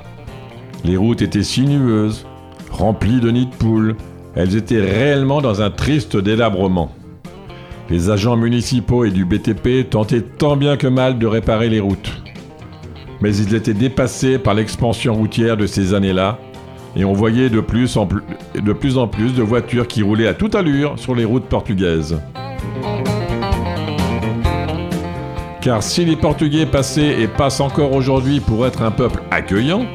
[0.83, 2.25] Les routes étaient sinueuses,
[2.69, 3.95] remplies de nids de poules,
[4.35, 6.91] elles étaient réellement dans un triste délabrement.
[7.89, 12.21] Les agents municipaux et du BTP tentaient tant bien que mal de réparer les routes.
[13.21, 16.37] Mais ils étaient dépassés par l'expansion routière de ces années-là,
[16.95, 18.21] et on voyait de plus, en plus,
[18.55, 22.19] de plus en plus de voitures qui roulaient à toute allure sur les routes portugaises.
[25.61, 29.85] Car si les Portugais passaient et passent encore aujourd'hui pour être un peuple accueillant,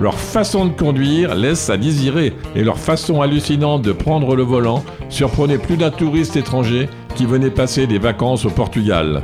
[0.00, 4.82] leur façon de conduire laisse à désirer et leur façon hallucinante de prendre le volant
[5.10, 9.22] surprenait plus d'un touriste étranger qui venait passer des vacances au Portugal.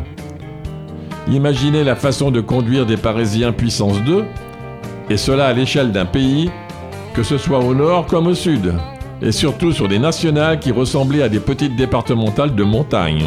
[1.28, 4.24] Imaginez la façon de conduire des Parisiens puissance 2,
[5.08, 6.50] et cela à l'échelle d'un pays,
[7.14, 8.74] que ce soit au nord comme au sud,
[9.22, 13.24] et surtout sur des nationales qui ressemblaient à des petites départementales de montagne.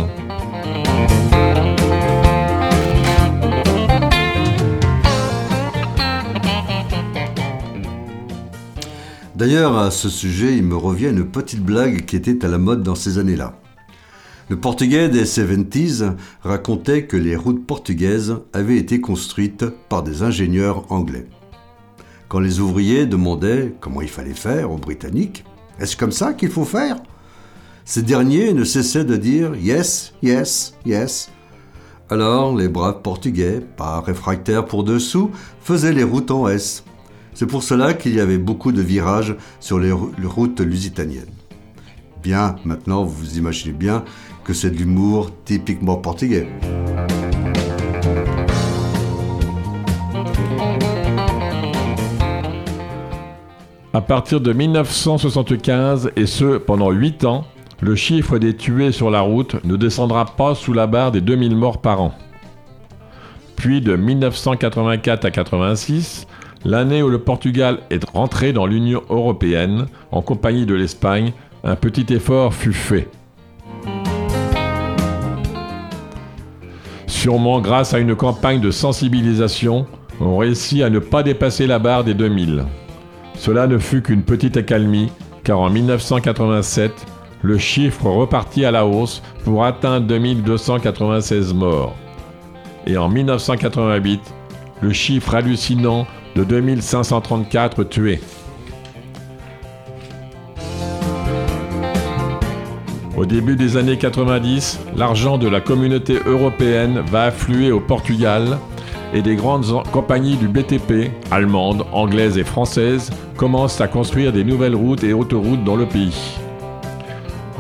[9.39, 12.83] D'ailleurs, à ce sujet, il me revient une petite blague qui était à la mode
[12.83, 13.57] dans ces années-là.
[14.49, 16.13] Le portugais des 70s
[16.43, 21.25] racontait que les routes portugaises avaient été construites par des ingénieurs anglais.
[22.27, 25.45] Quand les ouvriers demandaient comment il fallait faire aux Britanniques,
[25.79, 26.97] est-ce comme ça qu'il faut faire?
[27.85, 31.31] Ces derniers ne cessaient de dire yes, yes, yes.
[32.09, 35.31] Alors les braves portugais, pas réfractaires pour dessous,
[35.61, 36.83] faisaient les routes en S.
[37.39, 41.31] C'est pour cela qu'il y avait beaucoup de virages sur les routes lusitaniennes.
[42.21, 44.03] Bien, maintenant vous imaginez bien
[44.43, 46.49] que c'est de l'humour typiquement portugais.
[53.93, 57.45] À partir de 1975, et ce pendant 8 ans,
[57.79, 61.55] le chiffre des tués sur la route ne descendra pas sous la barre des 2000
[61.55, 62.13] morts par an.
[63.55, 66.27] Puis de 1984 à 86,
[66.65, 71.31] L'année où le Portugal est rentré dans l'Union européenne, en compagnie de l'Espagne,
[71.63, 73.07] un petit effort fut fait.
[77.07, 79.87] Sûrement grâce à une campagne de sensibilisation,
[80.19, 82.65] on réussit à ne pas dépasser la barre des 2000.
[83.35, 85.11] Cela ne fut qu'une petite accalmie,
[85.45, 86.91] car en 1987,
[87.41, 91.95] le chiffre repartit à la hausse pour atteindre 2296 morts.
[92.85, 94.19] Et en 1988,
[94.81, 96.05] le chiffre hallucinant
[96.35, 98.19] de 2534 tués.
[103.17, 108.57] Au début des années 90, l'argent de la communauté européenne va affluer au Portugal
[109.13, 114.75] et des grandes compagnies du BTP, allemandes, anglaises et françaises, commencent à construire des nouvelles
[114.75, 116.37] routes et autoroutes dans le pays.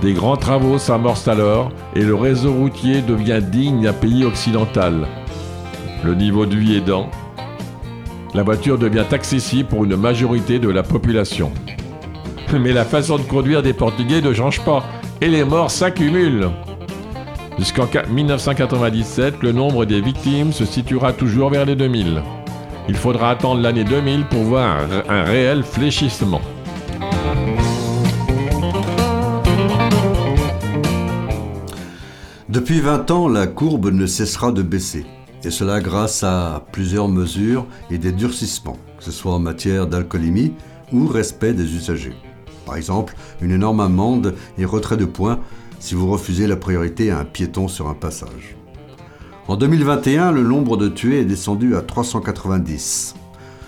[0.01, 5.07] Des grands travaux s'amorcent alors et le réseau routier devient digne d'un pays occidental.
[6.05, 7.09] Le niveau de vie aidant,
[8.33, 11.51] la voiture devient accessible pour une majorité de la population.
[12.53, 14.83] Mais la façon de conduire des Portugais ne change pas
[15.21, 16.49] et les morts s'accumulent.
[17.57, 22.21] Jusqu'en 1997, le nombre des victimes se situera toujours vers les 2000.
[22.87, 24.77] Il faudra attendre l'année 2000 pour voir
[25.09, 26.41] un réel fléchissement.
[32.47, 35.05] Depuis 20 ans, la courbe ne cessera de baisser
[35.43, 40.53] et cela grâce à plusieurs mesures et des durcissements, que ce soit en matière d'alcoolémie
[40.91, 42.15] ou respect des usagers.
[42.65, 45.39] Par exemple, une énorme amende et retrait de points
[45.79, 48.55] si vous refusez la priorité à un piéton sur un passage.
[49.47, 53.15] En 2021, le nombre de tués est descendu à 390.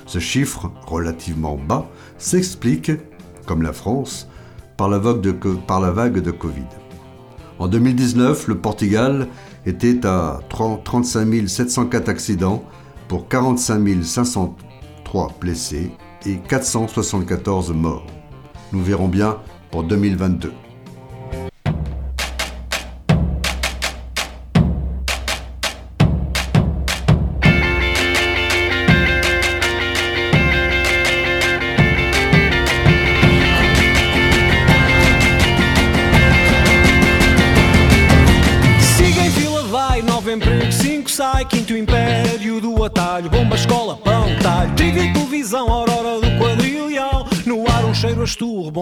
[0.05, 2.91] Ce chiffre, relativement bas, s'explique,
[3.47, 4.28] comme la France,
[4.78, 6.67] par la vague de, par la vague de Covid.
[7.62, 9.28] En 2019, le Portugal
[9.68, 12.64] était à 35 704 accidents
[13.07, 15.91] pour 45 503 blessés
[16.26, 18.07] et 474 morts.
[18.74, 19.38] Nous verrons bien
[19.70, 20.51] pour 2022.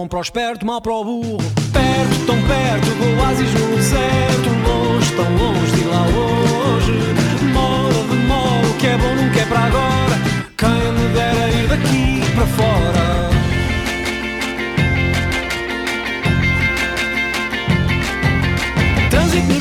[0.00, 1.36] Bom para o esperto, mal para o burro.
[1.72, 6.92] Perto, tão perto do oásis no deserto, longe, tão longe de lá hoje.
[7.52, 10.18] Moda de moda, o que é bom nunca é para agora.
[10.56, 13.30] Quem me dera ir daqui para fora.
[19.10, 19.60] Trânsito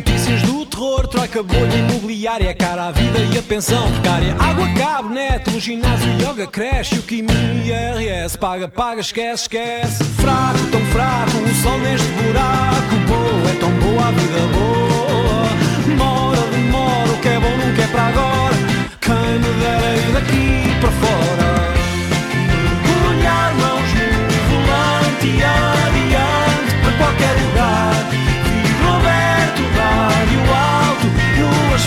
[0.00, 4.34] no Jamor, ouvir hipoteca, bolha imobiliária, cara a vida e a pensão precária.
[4.38, 7.30] Água, cabo, neto, ginásio, yoga, creche, o quimio,
[7.64, 8.36] IRS.
[8.38, 10.04] Paga, paga, esquece, esquece.
[10.04, 12.96] Fraco, tão fraco, o sol neste buraco.
[13.08, 15.96] Boa, é tão boa a vida boa.
[15.96, 18.49] Mora, demora, o que é bom nunca é para agora.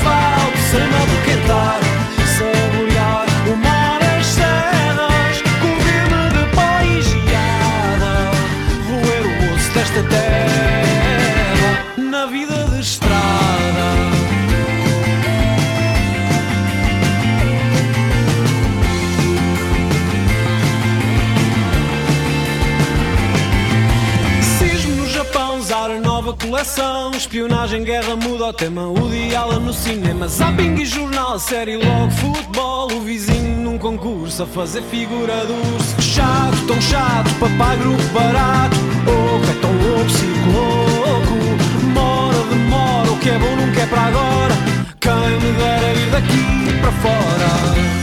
[0.03, 0.42] No
[26.63, 27.11] coleção.
[27.11, 28.87] Espionagem, guerra, muda o tema.
[28.87, 30.27] O diálogo no cinema.
[30.27, 32.91] Zapping e jornal, série, logo futebol.
[32.93, 36.01] O vizinho num concurso a fazer figura do urso.
[36.01, 38.77] Chato, tão chato, papai, grupo barato.
[39.03, 41.83] Oco, é tão louco, circo louco.
[41.93, 44.53] Mora, demora, o que é bom nunca é para agora.
[45.01, 48.02] Quem me dera ir daqui para fora.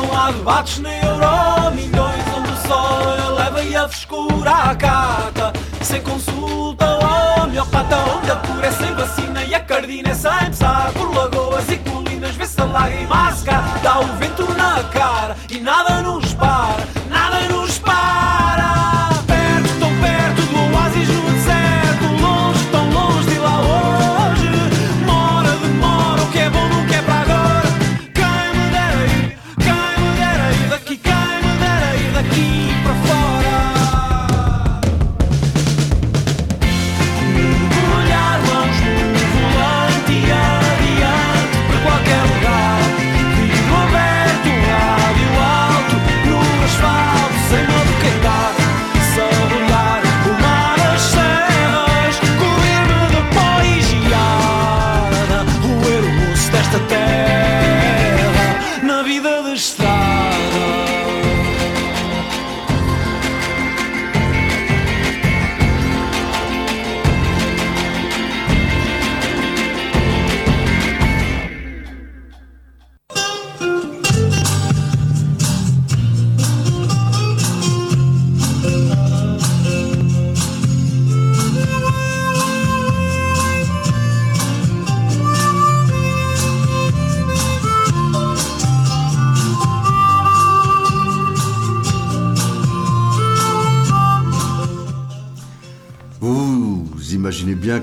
[0.00, 2.24] Não há debates nem euro milhões.
[2.36, 7.96] Onde o sol eleva e a frescura acata, sem consulta ao homeopata.
[8.16, 10.92] Onde a cura é sem vacina e a cardina é sem pesar.
[10.92, 13.78] Por lagoas e colinas vê-se a lágrima a secar.
[13.82, 16.86] Dá o vento na cara e nada nos para,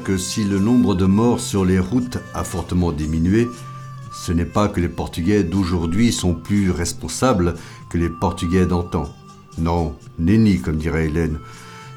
[0.07, 3.49] que si le nombre de morts sur les routes a fortement diminué,
[4.13, 7.55] ce n'est pas que les Portugais d'aujourd'hui sont plus responsables
[7.89, 9.13] que les Portugais d'antan.
[9.57, 11.39] Non, nenni, comme dirait Hélène.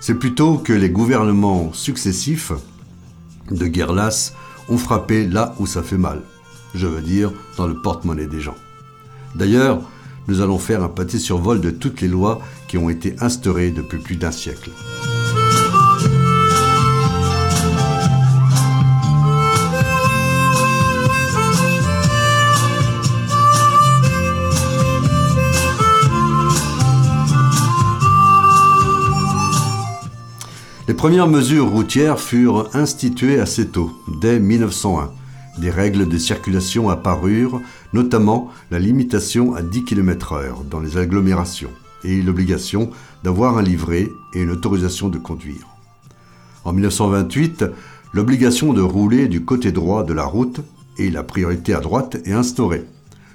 [0.01, 2.51] C'est plutôt que les gouvernements successifs
[3.53, 4.35] de guerre lasse
[4.69, 6.23] ont frappé là où ça fait mal.
[6.75, 8.57] Je veux dire, dans le porte-monnaie des gens.
[9.37, 9.83] D'ailleurs,
[10.27, 13.99] nous allons faire un pâté survol de toutes les lois qui ont été instaurées depuis
[13.99, 14.73] plus d'un siècle.
[30.91, 35.13] Les premières mesures routières furent instituées assez tôt, dès 1901.
[35.61, 37.61] Des règles de circulation apparurent,
[37.93, 41.71] notamment la limitation à 10 km/h dans les agglomérations
[42.03, 42.91] et l'obligation
[43.23, 45.65] d'avoir un livret et une autorisation de conduire.
[46.65, 47.67] En 1928,
[48.13, 50.61] l'obligation de rouler du côté droit de la route
[50.99, 52.85] et la priorité à droite est instaurée.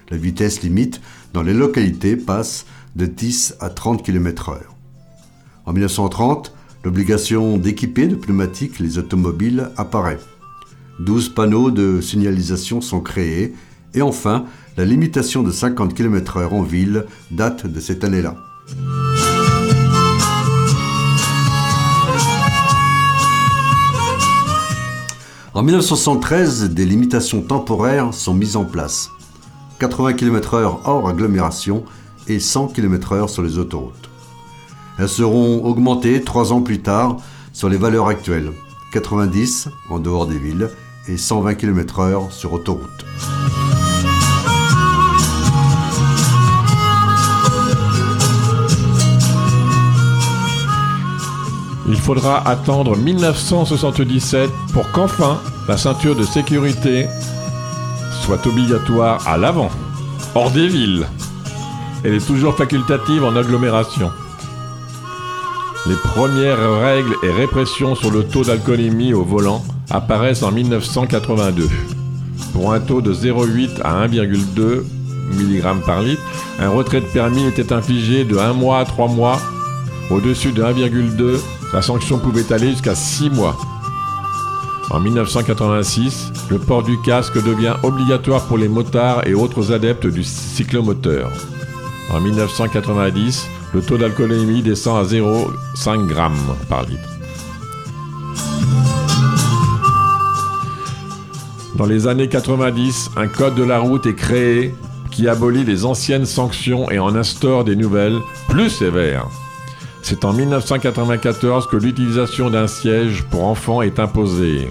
[0.10, 0.99] La vitesse limite
[1.32, 2.66] dans les localités passe
[2.97, 4.58] de 10 à 30 km/h.
[5.66, 6.51] En 1930,
[6.86, 10.20] l'obligation d'équiper de pneumatiques les automobiles apparaît.
[11.00, 13.56] 12 panneaux de signalisation sont créés
[13.96, 14.46] et enfin,
[14.78, 18.36] la limitation de 50 km/h en ville date de cette année-là.
[25.56, 29.10] En 1973, des limitations temporaires sont mises en place.
[29.80, 31.84] 80 km/h hors agglomération
[32.28, 34.10] et 100 km/h sur les autoroutes.
[34.98, 37.18] Elles seront augmentées trois ans plus tard
[37.52, 38.52] sur les valeurs actuelles,
[38.93, 40.70] 90 en dehors des villes
[41.08, 43.06] et 120 km/h sur autoroute.
[51.88, 57.08] Il faudra attendre 1977 pour qu'enfin la ceinture de sécurité
[58.24, 59.70] soit obligatoire à l'avant,
[60.34, 61.06] hors des villes.
[62.04, 64.12] Elle est toujours facultative en agglomération.
[65.88, 71.70] Les premières règles et répressions sur le taux d'alcoolémie au volant apparaissent en 1982.
[72.54, 74.84] Pour un taux de 0,8 à 1,2
[75.32, 76.24] mg par litre,
[76.60, 79.40] un retrait de permis était infligé de 1 mois à 3 mois.
[80.10, 81.40] Au-dessus de 1,2,
[81.72, 83.56] la sanction pouvait aller jusqu'à 6 mois.
[84.90, 90.24] En 1986, le port du casque devient obligatoire pour les motards et autres adeptes du
[90.24, 91.30] cyclomoteur.
[92.12, 96.15] En 1990, le taux d'alcoolémie descend à 0,5 g
[96.69, 97.09] par litre.
[101.76, 104.73] Dans les années 90, un code de la route est créé
[105.11, 108.17] qui abolit les anciennes sanctions et en instaure des nouvelles
[108.47, 109.28] plus sévères.
[110.01, 114.69] C'est en 1994 que l'utilisation d'un siège pour enfants est imposée.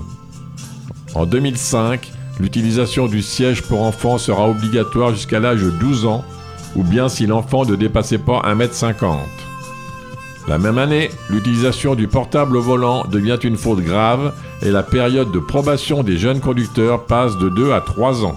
[1.15, 6.25] En 2005, l'utilisation du siège pour enfants sera obligatoire jusqu'à l'âge de 12 ans,
[6.77, 9.17] ou bien si l'enfant ne dépassait pas 1m50.
[10.47, 15.33] La même année, l'utilisation du portable au volant devient une faute grave et la période
[15.33, 18.37] de probation des jeunes conducteurs passe de 2 à 3 ans.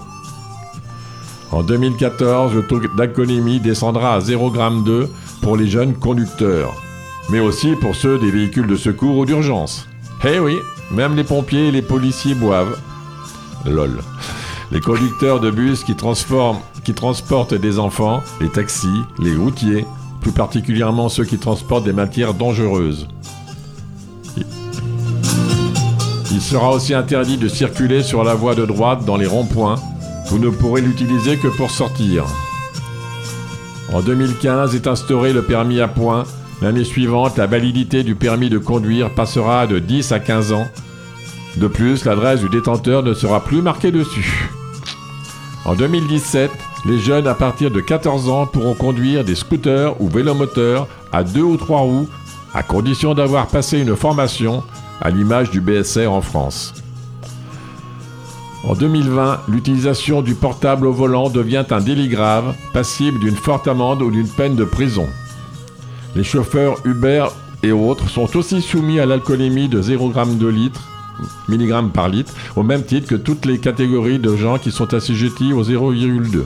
[1.50, 5.08] En 2014, le taux d'alcoolémie descendra à 0,2 g
[5.42, 6.74] pour les jeunes conducteurs
[7.28, 9.86] mais aussi pour ceux des véhicules de secours ou d'urgence.
[10.24, 10.56] Eh oui,
[10.90, 12.78] même les pompiers et les policiers boivent.
[13.66, 13.98] Lol.
[14.72, 15.94] Les conducteurs de bus qui,
[16.88, 19.84] qui transportent des enfants, les taxis, les routiers,
[20.22, 23.06] plus particulièrement ceux qui transportent des matières dangereuses.
[26.32, 29.74] Il sera aussi interdit de circuler sur la voie de droite dans les ronds-points.
[30.28, 32.24] Vous ne pourrez l'utiliser que pour sortir.
[33.92, 36.24] En 2015 est instauré le permis à points
[36.62, 40.66] L'année suivante, la validité du permis de conduire passera de 10 à 15 ans.
[41.58, 44.48] De plus, l'adresse du détenteur ne sera plus marquée dessus.
[45.66, 46.50] En 2017,
[46.84, 51.42] les jeunes à partir de 14 ans pourront conduire des scooters ou vélomoteurs à deux
[51.42, 52.08] ou trois roues,
[52.54, 54.62] à condition d'avoir passé une formation
[55.00, 56.74] à l'image du BSR en France.
[58.64, 64.02] En 2020, l'utilisation du portable au volant devient un délit grave, passible d'une forte amende
[64.02, 65.06] ou d'une peine de prison.
[66.16, 67.26] Les chauffeurs Uber
[67.62, 70.88] et autres sont aussi soumis à l'alcoolémie de 0,2 litre
[71.48, 75.52] mg par litre, au même titre que toutes les catégories de gens qui sont assujettis
[75.52, 76.44] au 0,2.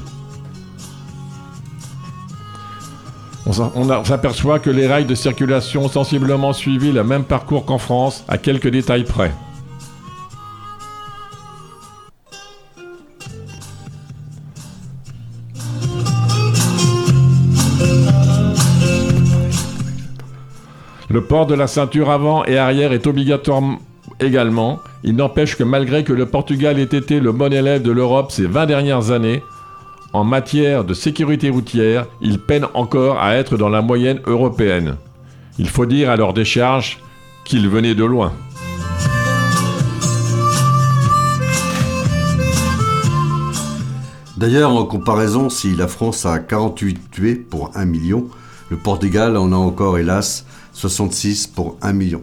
[3.45, 8.25] On s'aperçoit que les rails de circulation ont sensiblement suivi le même parcours qu'en France,
[8.29, 9.33] à quelques détails près.
[21.13, 23.61] Le port de la ceinture avant et arrière est obligatoire
[24.19, 24.79] également.
[25.05, 28.47] Il n'empêche que malgré que le Portugal ait été le bon élève de l'Europe ces
[28.47, 29.43] 20 dernières années,
[30.13, 34.97] en matière de sécurité routière, il peine encore à être dans la moyenne européenne.
[35.59, 36.99] Il faut dire à leur décharge
[37.45, 38.33] qu'ils venaient de loin.
[44.37, 48.27] D'ailleurs, en comparaison, si la France a 48 tués pour 1 million,
[48.71, 52.23] le Portugal en a encore, hélas, 66 pour 1 million.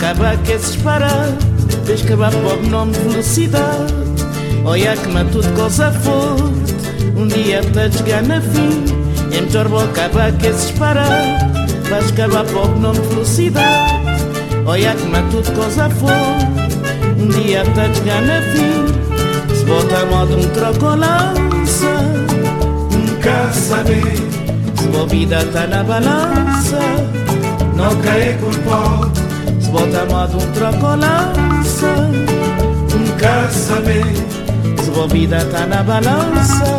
[0.00, 1.36] Acaba que se espera.
[1.84, 3.94] Tens que acabar pobre nome de felicidade.
[4.64, 6.74] Olha que me tudo coisa forte
[7.16, 8.84] Um dia te chegar na fim
[9.32, 11.04] É melhor acaba que se espera.
[11.88, 13.92] Vais acabar pobre nome de felicidade.
[14.66, 16.46] Olha que me tudo coisa forte
[17.18, 22.00] Um dia te chegar na fim Se bota a moda um trocolança
[22.90, 24.16] Nunca saber
[24.76, 26.78] Se a vida tá na balança.
[27.76, 29.19] Não cai com Se
[29.70, 31.92] svuotamoato un trocolanza
[32.92, 34.02] un casame
[34.82, 36.78] svuovidata tá na balanza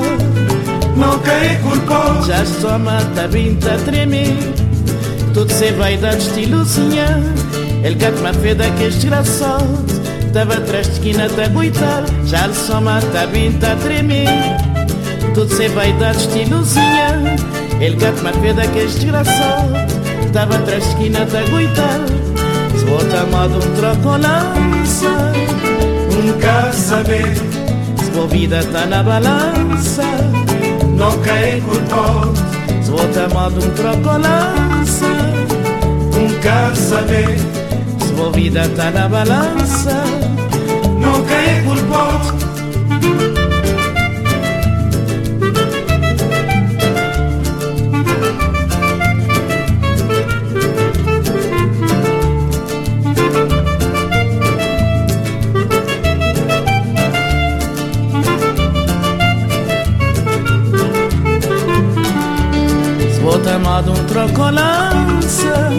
[0.96, 4.36] non cae culpo già sto amata vinta tremi
[5.32, 7.24] tot se vai da iluzinha
[7.82, 12.82] el gat ma feda daqueles sgrassot tava atrás de esquina a aguitar já lhe só
[12.82, 14.26] mata vinta tremi
[15.34, 17.38] tot se vai da iluzinha
[17.80, 19.72] el gat ma feda daqueles sgrassot
[20.34, 22.21] tava atrás de esquina a aguitar
[22.82, 25.32] Se bota modo um troco lança
[26.16, 27.36] Nunca saber,
[28.04, 30.02] Se boa vida tá na balança
[30.88, 32.34] nunca é culpado.
[32.82, 35.06] Se bota modo um troco lança
[36.12, 37.38] Nunca saber,
[38.00, 40.01] Se boa vida tá na balança
[64.30, 65.70] colança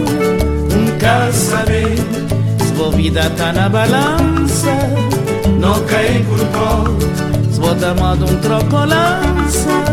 [0.70, 1.97] Nunca saber
[2.59, 4.72] Se vou vida tá na balança.
[5.59, 6.84] Não cai por pó
[7.51, 9.84] Se vou dar modo um trocolança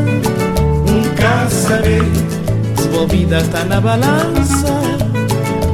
[0.88, 2.04] Nunca saber
[2.78, 4.74] Se vou vida tá na balança.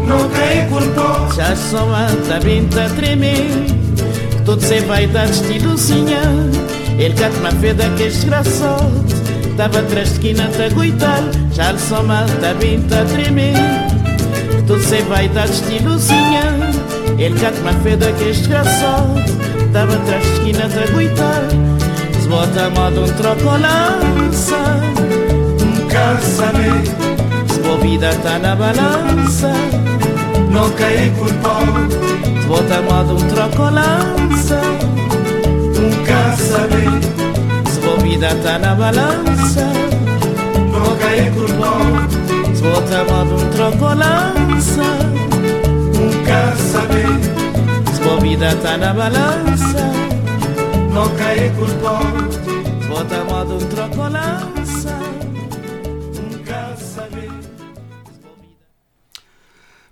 [0.08, 3.50] Não cai por pó Já só mata bem tá tremer
[4.46, 6.22] Todo vai vaidade, estilucinha
[7.00, 9.05] Ele cata uma feda que é desgraçado.
[9.56, 13.56] Estava trasquinata a aguitar Já lhe soma, está a a tremer
[14.68, 16.42] Tudo sem vaidade, estilozinha
[17.18, 19.18] Ele canta uma feda que é desgraçado
[19.66, 21.42] Estava trasquinata a aguitar
[22.22, 24.58] Se bota a moda um troco lança
[25.64, 29.54] Um casamento Se bovida está na balança
[30.52, 31.60] Não caí por pó
[32.42, 34.62] Se bota a moda um troco lança
[35.80, 37.25] Um casamento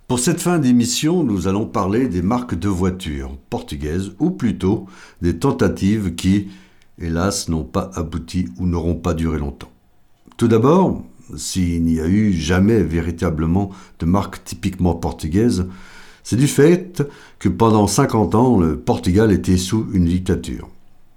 [0.06, 4.86] Pour cette fin d'émission, nous allons parler des marques de voitures portugaises, ou plutôt
[5.22, 6.48] des tentatives qui,
[6.98, 9.70] hélas, n'ont pas abouti ou n'auront pas duré longtemps.
[10.36, 11.02] Tout d'abord,
[11.36, 15.66] s'il n'y a eu jamais véritablement de marque typiquement portugaise,
[16.22, 17.02] c'est du fait
[17.38, 20.68] que pendant 50 ans, le Portugal était sous une dictature.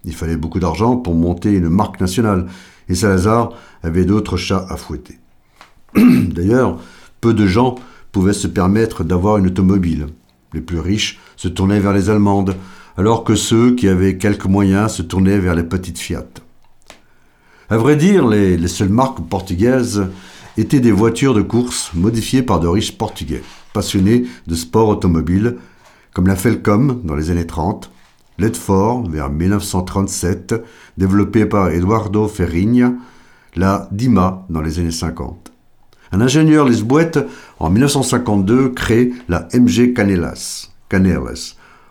[0.03, 2.47] Il fallait beaucoup d'argent pour monter une marque nationale,
[2.89, 3.53] et Salazar
[3.83, 5.19] avait d'autres chats à fouetter.
[5.95, 6.79] D'ailleurs,
[7.21, 7.75] peu de gens
[8.11, 10.07] pouvaient se permettre d'avoir une automobile.
[10.53, 12.55] Les plus riches se tournaient vers les Allemandes,
[12.97, 16.25] alors que ceux qui avaient quelques moyens se tournaient vers les petites Fiat.
[17.69, 20.07] À vrai dire, les, les seules marques portugaises
[20.57, 23.43] étaient des voitures de course modifiées par de riches Portugais,
[23.73, 25.57] passionnés de sport automobile,
[26.13, 27.91] comme la Felcom dans les années 30,
[28.39, 30.55] l'Edford vers 1937,
[30.97, 32.93] développée par Eduardo Ferrinha,
[33.55, 35.51] la Dima dans les années 50.
[36.11, 37.19] Un ingénieur lisboète,
[37.59, 40.69] en 1952, crée la MG Canelas,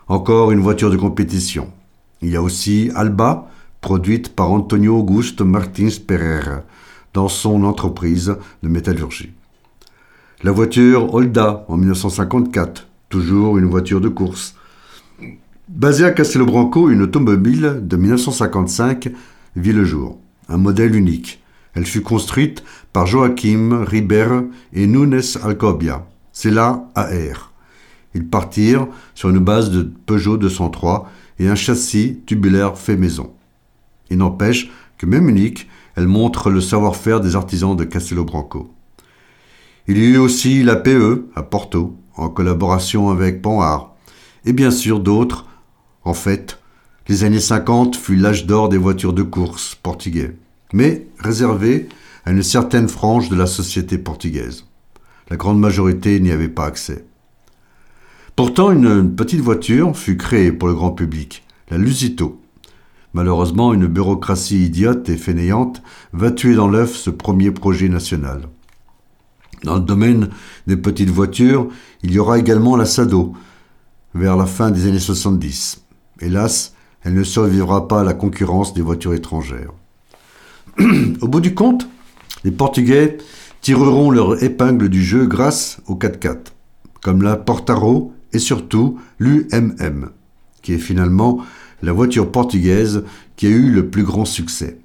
[0.07, 1.71] encore une voiture de compétition.
[2.21, 3.49] Il y a aussi Alba,
[3.81, 6.63] produite par Antonio Augusto Martins Pereira,
[7.13, 9.33] dans son entreprise de métallurgie.
[10.43, 14.55] La voiture Holda, en 1954, toujours une voiture de course.
[15.67, 19.09] Basée à Castelo Branco, une automobile de 1955
[19.55, 20.19] vit le jour.
[20.47, 21.41] Un modèle unique.
[21.73, 26.05] Elle fut construite par Joaquim Ribeiro et Nunes Alcobia.
[26.31, 27.51] C'est la AR.
[28.13, 33.33] Ils partirent sur une base de Peugeot 203 et un châssis tubulaire fait maison.
[34.09, 38.73] Il n'empêche que même unique, elle montre le savoir-faire des artisans de Castelo Branco.
[39.87, 43.95] Il y eut aussi la PE à Porto, en collaboration avec Panhard,
[44.45, 45.45] et bien sûr d'autres.
[46.03, 46.59] En fait,
[47.07, 50.35] les années 50 fut l'âge d'or des voitures de course portugais,
[50.73, 51.87] mais réservé
[52.25, 54.65] à une certaine frange de la société portugaise.
[55.29, 57.05] La grande majorité n'y avait pas accès.
[58.37, 62.39] Pourtant, une petite voiture fut créée pour le grand public, la Lusito.
[63.15, 65.81] Malheureusement, une bureaucratie idiote et fainéante
[66.13, 68.43] va tuer dans l'œuf ce premier projet national.
[69.63, 70.29] Dans le domaine
[70.67, 71.67] des petites voitures,
[72.03, 73.33] il y aura également la Sado,
[74.13, 75.81] vers la fin des années 70.
[76.21, 79.73] Hélas, elle ne survivra pas à la concurrence des voitures étrangères.
[81.21, 81.89] Au bout du compte,
[82.43, 83.17] les Portugais
[83.61, 86.51] tireront leur épingle du jeu grâce au 4x4,
[87.01, 90.09] comme la Portaro et surtout l'UMM,
[90.61, 91.39] qui est finalement
[91.81, 93.03] la voiture portugaise
[93.35, 94.79] qui a eu le plus grand succès.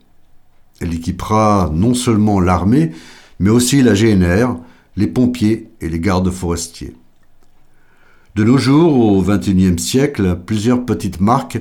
[0.80, 2.93] Elle équipera non seulement l'armée,
[3.38, 4.57] mais aussi la GNR,
[4.97, 6.95] les pompiers et les gardes forestiers.
[8.34, 11.61] De nos jours, au XXIe siècle, plusieurs petites marques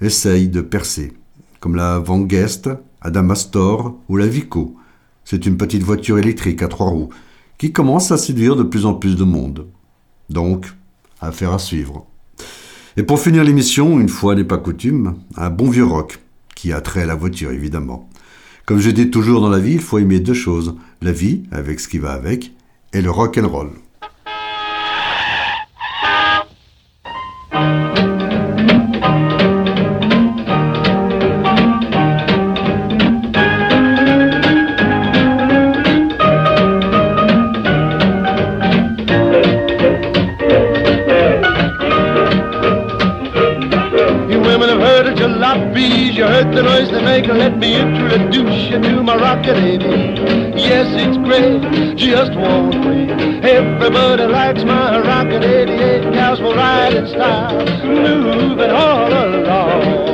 [0.00, 1.12] essayent de percer,
[1.60, 2.70] comme la Van Guest,
[3.00, 4.76] Adamastor ou la Vico.
[5.24, 7.10] C'est une petite voiture électrique à trois roues
[7.58, 9.68] qui commence à séduire de plus en plus de monde.
[10.30, 10.72] Donc,
[11.26, 12.06] affaire à suivre.
[12.96, 16.18] Et pour finir l'émission, une fois n'est pas coutume, un bon vieux rock,
[16.54, 18.08] qui a trait à la voiture évidemment.
[18.66, 21.80] Comme je dis toujours dans la vie, il faut aimer deux choses, la vie, avec
[21.80, 22.52] ce qui va avec,
[22.92, 23.70] et le rock and roll.
[45.56, 47.26] Of you heard the noise they make.
[47.26, 50.20] Let me introduce you to my rocket lady.
[50.56, 53.10] Yes, it's great, just won't wait.
[53.44, 56.14] Everybody likes my rocket 88.
[56.14, 60.11] Cows will ride in style, moving all along.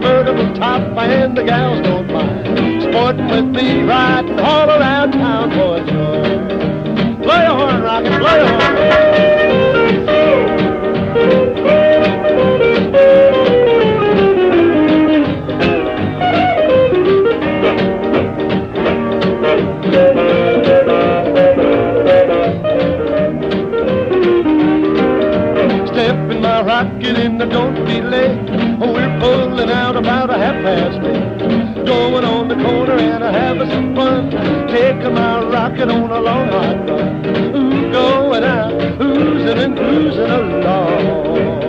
[0.00, 2.82] Convertible top, and the gals don't mind.
[2.82, 7.22] Sporting with me, riding all around town for joy.
[7.22, 8.80] Play a horn, rocket, play a horn.
[26.60, 28.38] Rocket and don't be late.
[28.78, 29.49] We're pulling
[30.00, 31.84] about a half past eight.
[31.84, 34.30] Going on the corner and a having some fun.
[34.68, 37.26] Taking my rocket on a long hot run.
[37.54, 41.59] Ooh, going out, oozing and cruising along.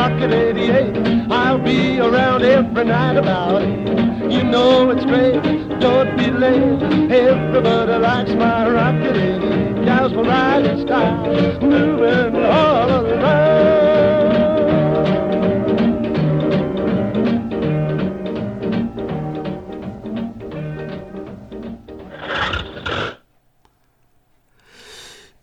[0.00, 4.32] Rocket 88, I'll be around every night about eight.
[4.32, 5.42] You know it's great,
[5.78, 7.12] don't be late.
[7.12, 9.84] Everybody likes my Rocket 88.
[9.84, 13.49] Gals will ride in style, moving all around.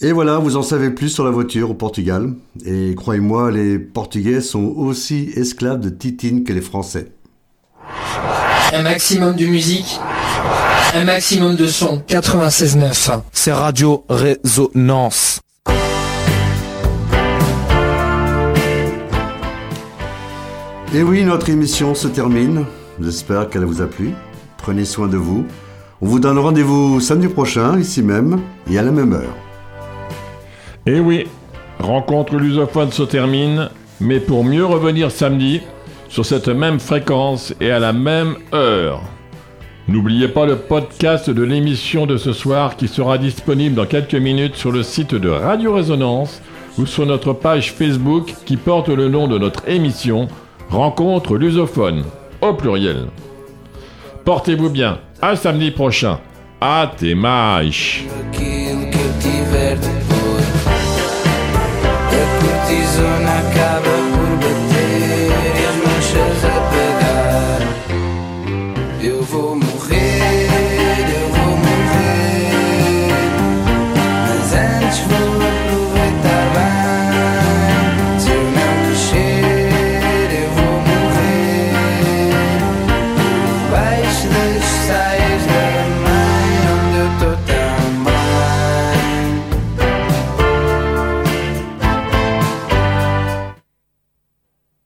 [0.08, 2.34] Et voilà, vous en savez plus sur la voiture au Portugal.
[2.66, 7.12] Et croyez-moi, les Portugais sont aussi esclaves de Titine que les Français.
[8.72, 10.00] Un maximum de musique,
[10.94, 12.02] un maximum de son.
[12.08, 13.20] 96.9.
[13.34, 15.42] C'est Radio Résonance.
[20.96, 22.64] Et oui, notre émission se termine.
[23.02, 24.14] J'espère qu'elle vous a plu.
[24.56, 25.44] Prenez soin de vous.
[26.00, 28.40] On vous donne rendez-vous samedi prochain, ici même,
[28.72, 29.36] et à la même heure.
[30.88, 31.28] Et oui,
[31.80, 33.70] rencontre lusophone se termine,
[34.00, 35.62] mais pour mieux revenir samedi,
[36.08, 39.02] sur cette même fréquence et à la même heure.
[39.90, 44.56] N'oubliez pas le podcast de l'émission de ce soir qui sera disponible dans quelques minutes
[44.56, 46.42] sur le site de Radio Résonance
[46.78, 50.30] ou sur notre page Facebook qui porte le nom de notre émission
[50.70, 52.04] Rencontre lusophone,
[52.42, 53.08] au pluriel.
[54.24, 56.20] Portez-vous bien, à samedi prochain.
[56.62, 58.06] Até mais.